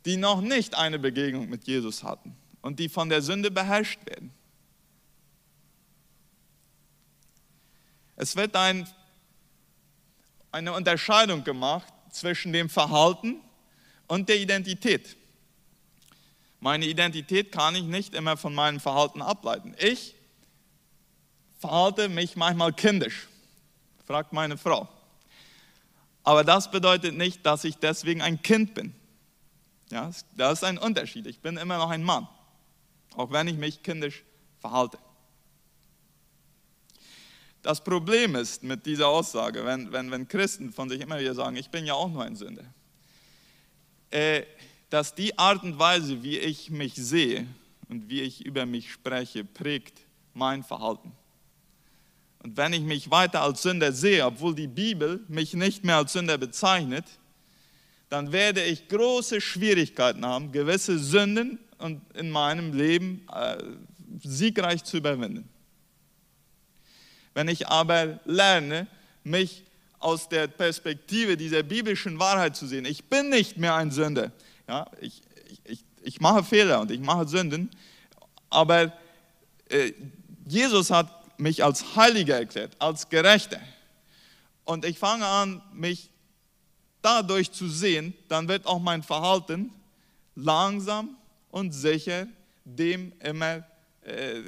die 0.04 0.16
noch 0.16 0.40
nicht 0.40 0.76
eine 0.76 0.98
Begegnung 0.98 1.48
mit 1.48 1.66
Jesus 1.66 2.02
hatten 2.02 2.36
und 2.62 2.78
die 2.78 2.88
von 2.88 3.08
der 3.08 3.20
Sünde 3.20 3.50
beherrscht 3.50 3.98
werden. 4.06 4.32
Es 8.16 8.34
wird 8.34 8.56
ein, 8.56 8.88
eine 10.50 10.72
Unterscheidung 10.72 11.44
gemacht 11.44 11.92
zwischen 12.10 12.52
dem 12.52 12.68
Verhalten 12.68 13.40
und 14.08 14.28
der 14.28 14.38
Identität. 14.38 15.16
Meine 16.60 16.86
Identität 16.86 17.52
kann 17.52 17.74
ich 17.76 17.84
nicht 17.84 18.14
immer 18.14 18.36
von 18.36 18.54
meinem 18.54 18.80
Verhalten 18.80 19.22
ableiten. 19.22 19.74
Ich 19.78 20.14
verhalte 21.58 22.08
mich 22.08 22.36
manchmal 22.36 22.72
kindisch, 22.72 23.28
fragt 24.06 24.32
meine 24.32 24.56
Frau. 24.56 24.88
Aber 26.24 26.44
das 26.44 26.70
bedeutet 26.70 27.16
nicht, 27.16 27.46
dass 27.46 27.64
ich 27.64 27.76
deswegen 27.76 28.22
ein 28.22 28.42
Kind 28.42 28.74
bin. 28.74 28.94
Ja, 29.90 30.10
das 30.36 30.58
ist 30.58 30.64
ein 30.64 30.78
Unterschied. 30.78 31.26
Ich 31.26 31.40
bin 31.40 31.56
immer 31.56 31.78
noch 31.78 31.90
ein 31.90 32.02
Mann, 32.02 32.28
auch 33.16 33.30
wenn 33.30 33.48
ich 33.48 33.56
mich 33.56 33.82
kindisch 33.82 34.24
verhalte. 34.60 34.98
Das 37.62 37.82
Problem 37.82 38.34
ist 38.34 38.62
mit 38.62 38.86
dieser 38.86 39.08
Aussage, 39.08 39.64
wenn, 39.64 39.92
wenn, 39.92 40.10
wenn 40.10 40.28
Christen 40.28 40.72
von 40.72 40.88
sich 40.88 41.00
immer 41.00 41.18
wieder 41.18 41.34
sagen, 41.34 41.56
ich 41.56 41.70
bin 41.70 41.86
ja 41.86 41.94
auch 41.94 42.08
nur 42.08 42.24
ein 42.24 42.36
Sünder, 42.36 42.64
äh, 44.10 44.42
dass 44.90 45.14
die 45.14 45.38
Art 45.38 45.62
und 45.62 45.78
Weise, 45.78 46.22
wie 46.22 46.38
ich 46.38 46.70
mich 46.70 46.94
sehe 46.94 47.46
und 47.88 48.08
wie 48.08 48.22
ich 48.22 48.44
über 48.44 48.66
mich 48.66 48.92
spreche, 48.92 49.44
prägt 49.44 50.00
mein 50.34 50.62
Verhalten. 50.62 51.12
Und 52.42 52.56
wenn 52.56 52.72
ich 52.72 52.82
mich 52.82 53.10
weiter 53.10 53.42
als 53.42 53.62
Sünder 53.62 53.92
sehe, 53.92 54.24
obwohl 54.24 54.54
die 54.54 54.68
Bibel 54.68 55.24
mich 55.28 55.54
nicht 55.54 55.84
mehr 55.84 55.96
als 55.96 56.12
Sünder 56.12 56.38
bezeichnet, 56.38 57.04
dann 58.08 58.32
werde 58.32 58.64
ich 58.64 58.88
große 58.88 59.40
Schwierigkeiten 59.40 60.24
haben, 60.24 60.52
gewisse 60.52 60.98
Sünden 60.98 61.58
in 62.14 62.30
meinem 62.30 62.72
Leben 62.72 63.26
äh, 63.34 63.62
siegreich 64.22 64.84
zu 64.84 64.96
überwinden. 64.96 65.48
Wenn 67.34 67.48
ich 67.48 67.68
aber 67.68 68.18
lerne, 68.24 68.86
mich 69.24 69.64
aus 69.98 70.28
der 70.28 70.46
Perspektive 70.46 71.36
dieser 71.36 71.62
biblischen 71.62 72.18
Wahrheit 72.18 72.56
zu 72.56 72.66
sehen, 72.66 72.84
ich 72.84 73.04
bin 73.04 73.28
nicht 73.28 73.58
mehr 73.58 73.74
ein 73.74 73.90
Sünder. 73.90 74.32
Ja, 74.68 74.86
ich, 75.00 75.22
ich, 75.64 75.82
ich 76.02 76.20
mache 76.20 76.44
Fehler 76.44 76.80
und 76.80 76.90
ich 76.90 77.00
mache 77.00 77.26
Sünden, 77.26 77.70
aber 78.50 78.92
äh, 79.70 79.92
Jesus 80.46 80.90
hat 80.90 81.08
mich 81.38 81.64
als 81.64 81.96
Heiliger 81.96 82.36
erklärt, 82.36 82.76
als 82.78 83.08
Gerechter. 83.08 83.60
und 84.64 84.84
ich 84.84 84.98
fange 84.98 85.24
an, 85.26 85.62
mich 85.72 86.10
dadurch 87.00 87.50
zu 87.52 87.68
sehen, 87.68 88.12
dann 88.28 88.48
wird 88.48 88.66
auch 88.66 88.78
mein 88.78 89.02
Verhalten 89.02 89.72
langsam 90.34 91.16
und 91.50 91.72
sicher 91.72 92.26
dem 92.64 93.12
immer 93.20 93.64
äh, 94.02 94.42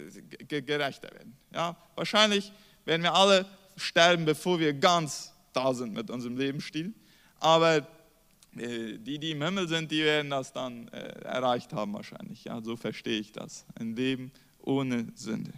gerechter 0.46 1.10
werden. 1.12 1.34
Ja, 1.54 1.76
wahrscheinlich 1.94 2.52
werden 2.84 3.02
wir 3.02 3.14
alle 3.14 3.46
sterben, 3.76 4.26
bevor 4.26 4.58
wir 4.58 4.74
ganz 4.74 5.32
da 5.52 5.72
sind 5.72 5.94
mit 5.94 6.10
unserem 6.10 6.36
Lebensstil. 6.36 6.92
Aber 7.38 7.86
die, 8.52 9.18
die 9.18 9.30
im 9.30 9.42
Himmel 9.42 9.68
sind, 9.68 9.90
die 9.90 10.02
werden 10.02 10.30
das 10.30 10.52
dann 10.52 10.88
äh, 10.88 11.20
erreicht 11.22 11.72
haben 11.72 11.92
wahrscheinlich. 11.92 12.44
Ja, 12.44 12.60
so 12.62 12.76
verstehe 12.76 13.20
ich 13.20 13.32
das. 13.32 13.64
Ein 13.78 13.94
Leben 13.94 14.32
ohne 14.58 15.06
Sünde. 15.14 15.52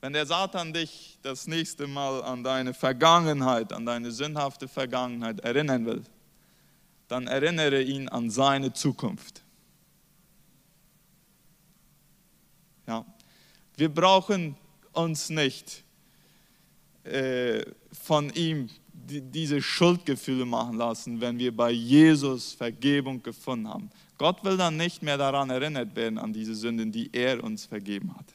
Wenn 0.00 0.12
der 0.12 0.26
Satan 0.26 0.72
dich 0.72 1.18
das 1.22 1.46
nächste 1.46 1.86
Mal 1.86 2.22
an 2.22 2.44
deine 2.44 2.74
Vergangenheit, 2.74 3.72
an 3.72 3.86
deine 3.86 4.12
sündhafte 4.12 4.68
Vergangenheit 4.68 5.40
erinnern 5.40 5.86
will, 5.86 6.02
dann 7.08 7.26
erinnere 7.26 7.82
ihn 7.82 8.08
an 8.08 8.30
seine 8.30 8.72
Zukunft. 8.72 9.42
Ja. 12.86 13.04
Wir 13.76 13.88
brauchen 13.88 14.56
uns 14.92 15.30
nicht 15.30 15.84
äh, 17.04 17.64
von 17.92 18.30
ihm 18.34 18.68
diese 19.06 19.60
Schuldgefühle 19.60 20.44
machen 20.44 20.76
lassen, 20.76 21.20
wenn 21.20 21.38
wir 21.38 21.54
bei 21.54 21.70
Jesus 21.70 22.52
Vergebung 22.52 23.22
gefunden 23.22 23.68
haben. 23.68 23.90
Gott 24.18 24.44
will 24.44 24.56
dann 24.56 24.76
nicht 24.76 25.02
mehr 25.02 25.18
daran 25.18 25.50
erinnert 25.50 25.94
werden, 25.96 26.18
an 26.18 26.32
diese 26.32 26.54
Sünden, 26.54 26.92
die 26.92 27.10
er 27.12 27.42
uns 27.42 27.66
vergeben 27.66 28.14
hat. 28.16 28.26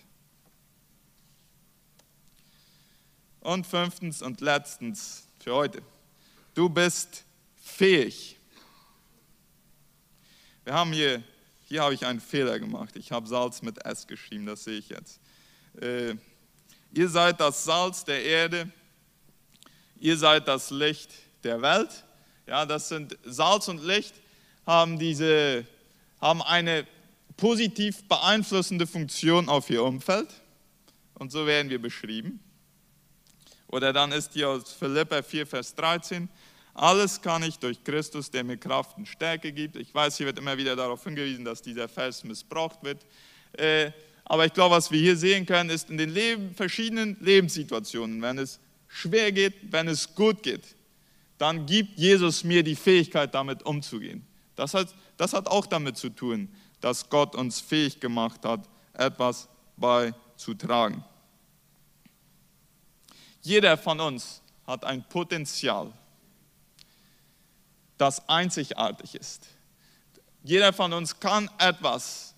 Und 3.42 3.66
fünftens 3.66 4.22
und 4.22 4.42
letztens 4.42 5.28
für 5.40 5.56
heute, 5.56 5.82
du 6.54 6.70
bist 6.70 7.24
fähig. 7.56 8.38
Wir 10.66 10.74
haben 10.74 10.92
hier, 10.92 11.24
hier 11.66 11.82
habe 11.82 11.94
ich 11.94 12.06
einen 12.06 12.20
Fehler 12.20 12.60
gemacht. 12.60 12.96
Ich 12.96 13.12
habe 13.12 13.28
Salz 13.28 13.62
mit 13.62 13.84
S 13.86 14.06
geschrieben, 14.06 14.46
das 14.46 14.66
sehe 14.66 14.78
ich 14.78 14.90
jetzt. 14.90 15.20
Äh, 15.82 16.16
ihr 16.92 17.10
seid 17.10 17.40
das 17.40 17.64
Salz 17.64 18.04
der 18.04 18.24
Erde, 18.24 18.70
ihr 20.00 20.18
seid 20.18 20.48
das 20.48 20.72
Licht 20.72 21.12
der 21.44 21.62
Welt. 21.62 22.06
Ja, 22.48 22.66
das 22.66 22.90
sind 22.90 23.18
Salz 23.24 23.68
und 23.68 23.84
Licht 23.84 24.14
haben 24.66 25.00
diese 25.00 25.66
haben 26.22 26.42
eine 26.42 26.86
positiv 27.38 28.04
beeinflussende 28.08 28.86
Funktion 28.86 29.48
auf 29.48 29.70
ihr 29.70 29.84
Umfeld 29.84 30.28
und 31.14 31.32
so 31.32 31.46
werden 31.46 31.70
wir 31.70 31.82
beschrieben. 31.82 32.40
Oder 33.68 33.94
dann 33.94 34.12
ist 34.12 34.34
hier 34.34 34.50
aus 34.50 34.74
Philippa 34.74 35.22
4, 35.22 35.48
Vers 35.48 35.76
13, 35.76 36.28
alles 36.74 37.22
kann 37.22 37.44
ich 37.44 37.60
durch 37.60 37.84
Christus, 37.84 38.32
der 38.32 38.44
mir 38.44 38.58
Kraft 38.58 38.98
und 38.98 39.08
Stärke 39.08 39.52
gibt. 39.52 39.76
Ich 39.76 39.94
weiß, 39.94 40.18
hier 40.18 40.26
wird 40.26 40.40
immer 40.40 40.58
wieder 40.58 40.76
darauf 40.76 41.04
hingewiesen, 41.04 41.46
dass 41.46 41.62
dieser 41.62 41.88
Vers 41.88 42.24
missbraucht 42.24 42.84
wird. 42.84 43.06
Äh, 43.54 43.92
aber 44.26 44.46
ich 44.46 44.54
glaube, 44.54 44.76
was 44.76 44.92
wir 44.92 45.00
hier 45.00 45.18
sehen 45.18 45.46
können, 45.46 45.70
ist 45.70 45.90
in 45.90 45.98
den 45.98 46.10
Leben, 46.10 46.54
verschiedenen 46.56 47.18
Lebenssituationen, 47.20 48.22
wenn 48.22 48.38
es 48.38 48.60
schwer 48.90 49.32
geht, 49.32 49.72
wenn 49.72 49.88
es 49.88 50.14
gut 50.14 50.44
geht, 50.44 50.76
dann 51.38 51.66
gibt 51.66 51.98
Jesus 51.98 52.44
mir 52.44 52.64
die 52.64 52.76
Fähigkeit, 52.76 53.34
damit 53.34 53.64
umzugehen. 53.64 54.28
Das 54.56 54.74
hat, 54.74 54.94
das 55.16 55.32
hat 55.32 55.48
auch 55.48 55.66
damit 55.66 55.98
zu 55.98 56.10
tun, 56.10 56.54
dass 56.82 57.10
Gott 57.10 57.34
uns 57.36 57.62
fähig 57.62 58.00
gemacht 58.02 58.44
hat, 58.44 58.68
etwas 58.94 59.48
beizutragen. 59.78 61.04
Jeder 63.42 63.78
von 63.78 64.00
uns 64.02 64.42
hat 64.68 64.84
ein 64.84 65.08
Potenzial, 65.08 65.94
das 67.98 68.28
einzigartig 68.28 69.16
ist. 69.16 69.48
Jeder 70.44 70.74
von 70.74 70.92
uns 70.92 71.18
kann 71.18 71.50
etwas 71.58 72.34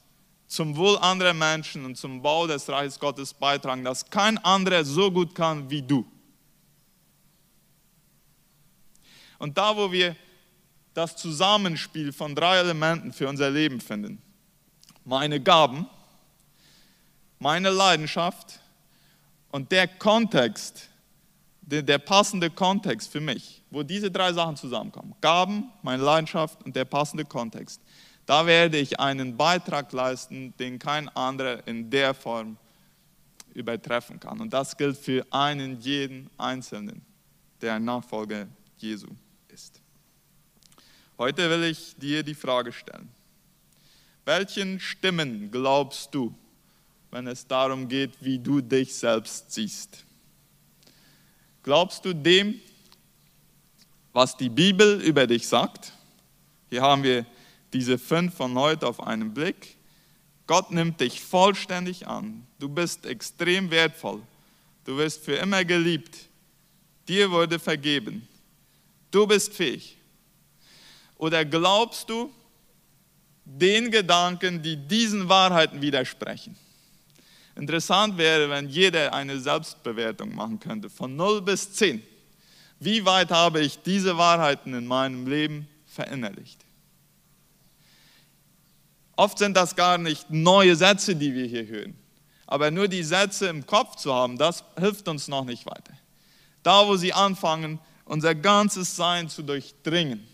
zum 0.47 0.75
Wohl 0.75 0.97
anderer 0.99 1.33
Menschen 1.33 1.85
und 1.85 1.95
zum 1.97 2.21
Bau 2.21 2.45
des 2.45 2.67
Reiches 2.67 2.99
Gottes 2.99 3.33
beitragen, 3.33 3.83
das 3.83 4.09
kein 4.09 4.37
anderer 4.39 4.83
so 4.83 5.09
gut 5.09 5.33
kann 5.33 5.69
wie 5.69 5.81
du. 5.81 6.05
Und 9.41 9.58
da, 9.58 9.75
wo 9.75 9.91
wir 9.91 10.15
das 10.93 11.15
Zusammenspiel 11.15 12.13
von 12.13 12.36
drei 12.36 12.58
Elementen 12.58 13.12
für 13.12 13.27
unser 13.27 13.49
Leben 13.49 13.82
finden, 13.82 14.21
meine 15.04 15.41
Gaben, 15.41 15.88
meine 17.39 17.71
Leidenschaft 17.71 18.60
und 19.49 19.71
der 19.71 19.88
Kontext, 19.88 20.89
der, 21.62 21.82
der 21.82 21.97
passende 21.97 22.51
Kontext 22.51 23.12
für 23.12 23.19
mich, 23.19 23.63
wo 23.71 23.82
diese 23.82 24.12
drei 24.12 24.32
Sachen 24.32 24.58
zusammenkommen, 24.58 25.15
Gaben, 25.21 25.71
meine 25.82 26.04
Leidenschaft 26.04 26.63
und 26.63 26.75
der 26.75 26.86
passende 26.86 27.25
Kontext, 27.25 27.82
da 28.27 28.45
werde 28.45 28.77
ich 28.77 28.99
einen 28.99 29.38
Beitrag 29.38 29.91
leisten, 29.91 30.54
den 30.60 30.77
kein 30.77 31.10
anderer 31.10 31.67
in 31.67 31.89
der 31.89 32.13
Form 32.13 32.58
übertreffen 33.56 34.19
kann. 34.19 34.39
Und 34.39 34.54
das 34.54 34.77
gilt 34.77 34.99
für 34.99 35.25
einen 35.32 35.80
jeden 35.80 36.30
Einzelnen, 36.38 37.01
der 37.60 37.73
ein 37.73 37.86
Nachfolger 37.86 38.45
Jesu. 38.77 39.08
Heute 41.21 41.47
will 41.51 41.65
ich 41.65 41.95
dir 41.97 42.23
die 42.23 42.34
Frage 42.34 42.73
stellen, 42.73 43.07
welchen 44.25 44.79
Stimmen 44.79 45.51
glaubst 45.51 46.15
du, 46.15 46.34
wenn 47.12 47.27
es 47.27 47.45
darum 47.45 47.88
geht, 47.88 48.13
wie 48.21 48.39
du 48.39 48.60
dich 48.60 48.95
selbst 48.95 49.51
siehst? 49.51 50.03
Glaubst 51.62 52.03
du 52.05 52.15
dem, 52.15 52.60
was 54.13 54.36
die 54.36 54.49
Bibel 54.49 54.99
über 55.01 55.27
dich 55.27 55.47
sagt? 55.47 55.93
Hier 56.71 56.81
haben 56.81 57.03
wir 57.03 57.27
diese 57.71 57.99
fünf 57.99 58.34
von 58.34 58.57
heute 58.57 58.88
auf 58.88 58.99
einen 58.99 59.31
Blick. 59.31 59.77
Gott 60.47 60.71
nimmt 60.71 61.01
dich 61.01 61.21
vollständig 61.21 62.07
an. 62.07 62.47
Du 62.57 62.67
bist 62.67 63.05
extrem 63.05 63.69
wertvoll. 63.69 64.23
Du 64.86 64.97
wirst 64.97 65.23
für 65.23 65.36
immer 65.36 65.63
geliebt. 65.65 66.17
Dir 67.07 67.29
wurde 67.29 67.60
vergeben. 67.60 68.27
Du 69.12 69.27
bist 69.27 69.53
fähig. 69.53 69.99
Oder 71.21 71.45
glaubst 71.45 72.10
du 72.10 72.34
den 73.45 73.91
Gedanken, 73.91 74.63
die 74.63 74.75
diesen 74.75 75.29
Wahrheiten 75.29 75.79
widersprechen? 75.79 76.57
Interessant 77.55 78.17
wäre, 78.17 78.49
wenn 78.49 78.67
jeder 78.67 79.13
eine 79.13 79.39
Selbstbewertung 79.39 80.34
machen 80.34 80.60
könnte, 80.60 80.89
von 80.89 81.15
0 81.15 81.43
bis 81.43 81.73
10. 81.73 82.01
Wie 82.79 83.05
weit 83.05 83.29
habe 83.29 83.62
ich 83.62 83.84
diese 83.84 84.17
Wahrheiten 84.17 84.73
in 84.73 84.88
meinem 84.88 85.27
Leben 85.27 85.67
verinnerlicht? 85.86 86.65
Oft 89.15 89.38
sind 89.38 89.55
das 89.55 89.75
gar 89.75 89.99
nicht 89.99 90.31
neue 90.31 90.75
Sätze, 90.75 91.15
die 91.15 91.36
wir 91.36 91.45
hier 91.45 91.67
hören. 91.67 91.95
Aber 92.47 92.71
nur 92.71 92.88
die 92.88 93.03
Sätze 93.03 93.45
im 93.45 93.67
Kopf 93.67 93.97
zu 93.97 94.12
haben, 94.12 94.39
das 94.39 94.63
hilft 94.75 95.07
uns 95.07 95.27
noch 95.27 95.45
nicht 95.45 95.67
weiter. 95.67 95.93
Da, 96.63 96.88
wo 96.88 96.95
sie 96.95 97.13
anfangen, 97.13 97.77
unser 98.05 98.34
ganzes 98.34 98.95
Sein 98.95 99.29
zu 99.29 99.43
durchdringen, 99.43 100.31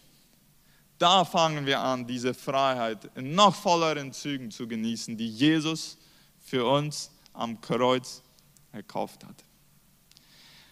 da 0.97 1.25
fangen 1.25 1.65
wir 1.65 1.79
an, 1.79 2.07
diese 2.07 2.33
Freiheit 2.33 3.09
in 3.15 3.35
noch 3.35 3.55
volleren 3.55 4.13
Zügen 4.13 4.51
zu 4.51 4.67
genießen, 4.67 5.17
die 5.17 5.29
Jesus 5.29 5.97
für 6.43 6.65
uns 6.65 7.11
am 7.33 7.61
Kreuz 7.61 8.23
erkauft 8.71 9.23
hat. 9.23 9.43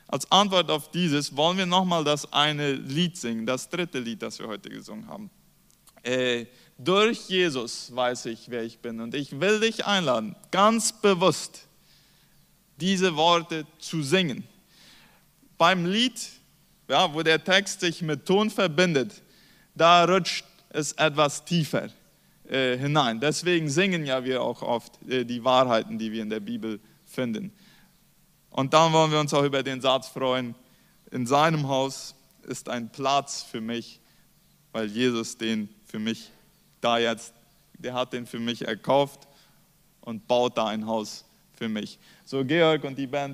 Als 0.07 0.31
Antwort 0.31 0.69
auf 0.69 0.91
dieses 0.91 1.35
wollen 1.35 1.57
wir 1.57 1.65
nochmal 1.65 2.03
das 2.03 2.31
eine 2.31 2.73
Lied 2.73 3.17
singen, 3.17 3.45
das 3.45 3.69
dritte 3.69 3.99
Lied, 3.99 4.21
das 4.21 4.39
wir 4.39 4.47
heute 4.47 4.69
gesungen 4.69 5.07
haben. 5.07 5.29
Äh, 6.03 6.45
durch 6.77 7.27
Jesus 7.27 7.95
weiß 7.95 8.27
ich, 8.27 8.49
wer 8.49 8.63
ich 8.63 8.79
bin. 8.79 8.99
Und 8.99 9.15
ich 9.15 9.39
will 9.39 9.59
dich 9.59 9.85
einladen, 9.85 10.35
ganz 10.51 10.93
bewusst 10.93 11.67
diese 12.79 13.15
Worte 13.15 13.65
zu 13.79 14.03
singen. 14.03 14.43
Beim 15.57 15.85
Lied, 15.85 16.19
ja, 16.87 17.13
wo 17.13 17.23
der 17.23 17.43
Text 17.43 17.79
sich 17.79 18.01
mit 18.01 18.25
Ton 18.25 18.49
verbindet, 18.49 19.23
da 19.75 20.05
rutscht 20.05 20.45
es 20.69 20.93
etwas 20.93 21.45
tiefer 21.45 21.89
äh, 22.47 22.77
hinein. 22.77 23.19
Deswegen 23.19 23.69
singen 23.69 24.05
ja 24.05 24.23
wir 24.23 24.41
auch 24.41 24.61
oft 24.61 25.01
äh, 25.07 25.25
die 25.25 25.43
Wahrheiten, 25.43 25.97
die 25.99 26.11
wir 26.11 26.21
in 26.21 26.29
der 26.29 26.39
Bibel 26.39 26.79
finden. 27.05 27.51
Und 28.49 28.73
dann 28.73 28.93
wollen 28.93 29.11
wir 29.11 29.19
uns 29.19 29.33
auch 29.33 29.43
über 29.43 29.63
den 29.63 29.81
Satz 29.81 30.07
freuen, 30.07 30.55
in 31.11 31.25
seinem 31.25 31.67
Haus 31.67 32.15
ist 32.43 32.69
ein 32.69 32.89
Platz 32.89 33.43
für 33.43 33.61
mich, 33.61 33.99
weil 34.71 34.87
Jesus 34.87 35.37
den 35.37 35.69
für 35.85 35.99
mich 35.99 36.31
da 36.81 36.97
jetzt, 36.97 37.33
der 37.73 37.93
hat 37.93 38.13
den 38.13 38.25
für 38.25 38.39
mich 38.39 38.67
erkauft 38.67 39.27
und 40.01 40.27
baut 40.27 40.57
da 40.57 40.67
ein 40.67 40.85
Haus 40.85 41.25
für 41.53 41.67
mich. 41.67 41.97
So, 42.25 42.43
Georg 42.45 42.83
und 42.83 42.97
die 42.97 43.07
Band 43.07 43.33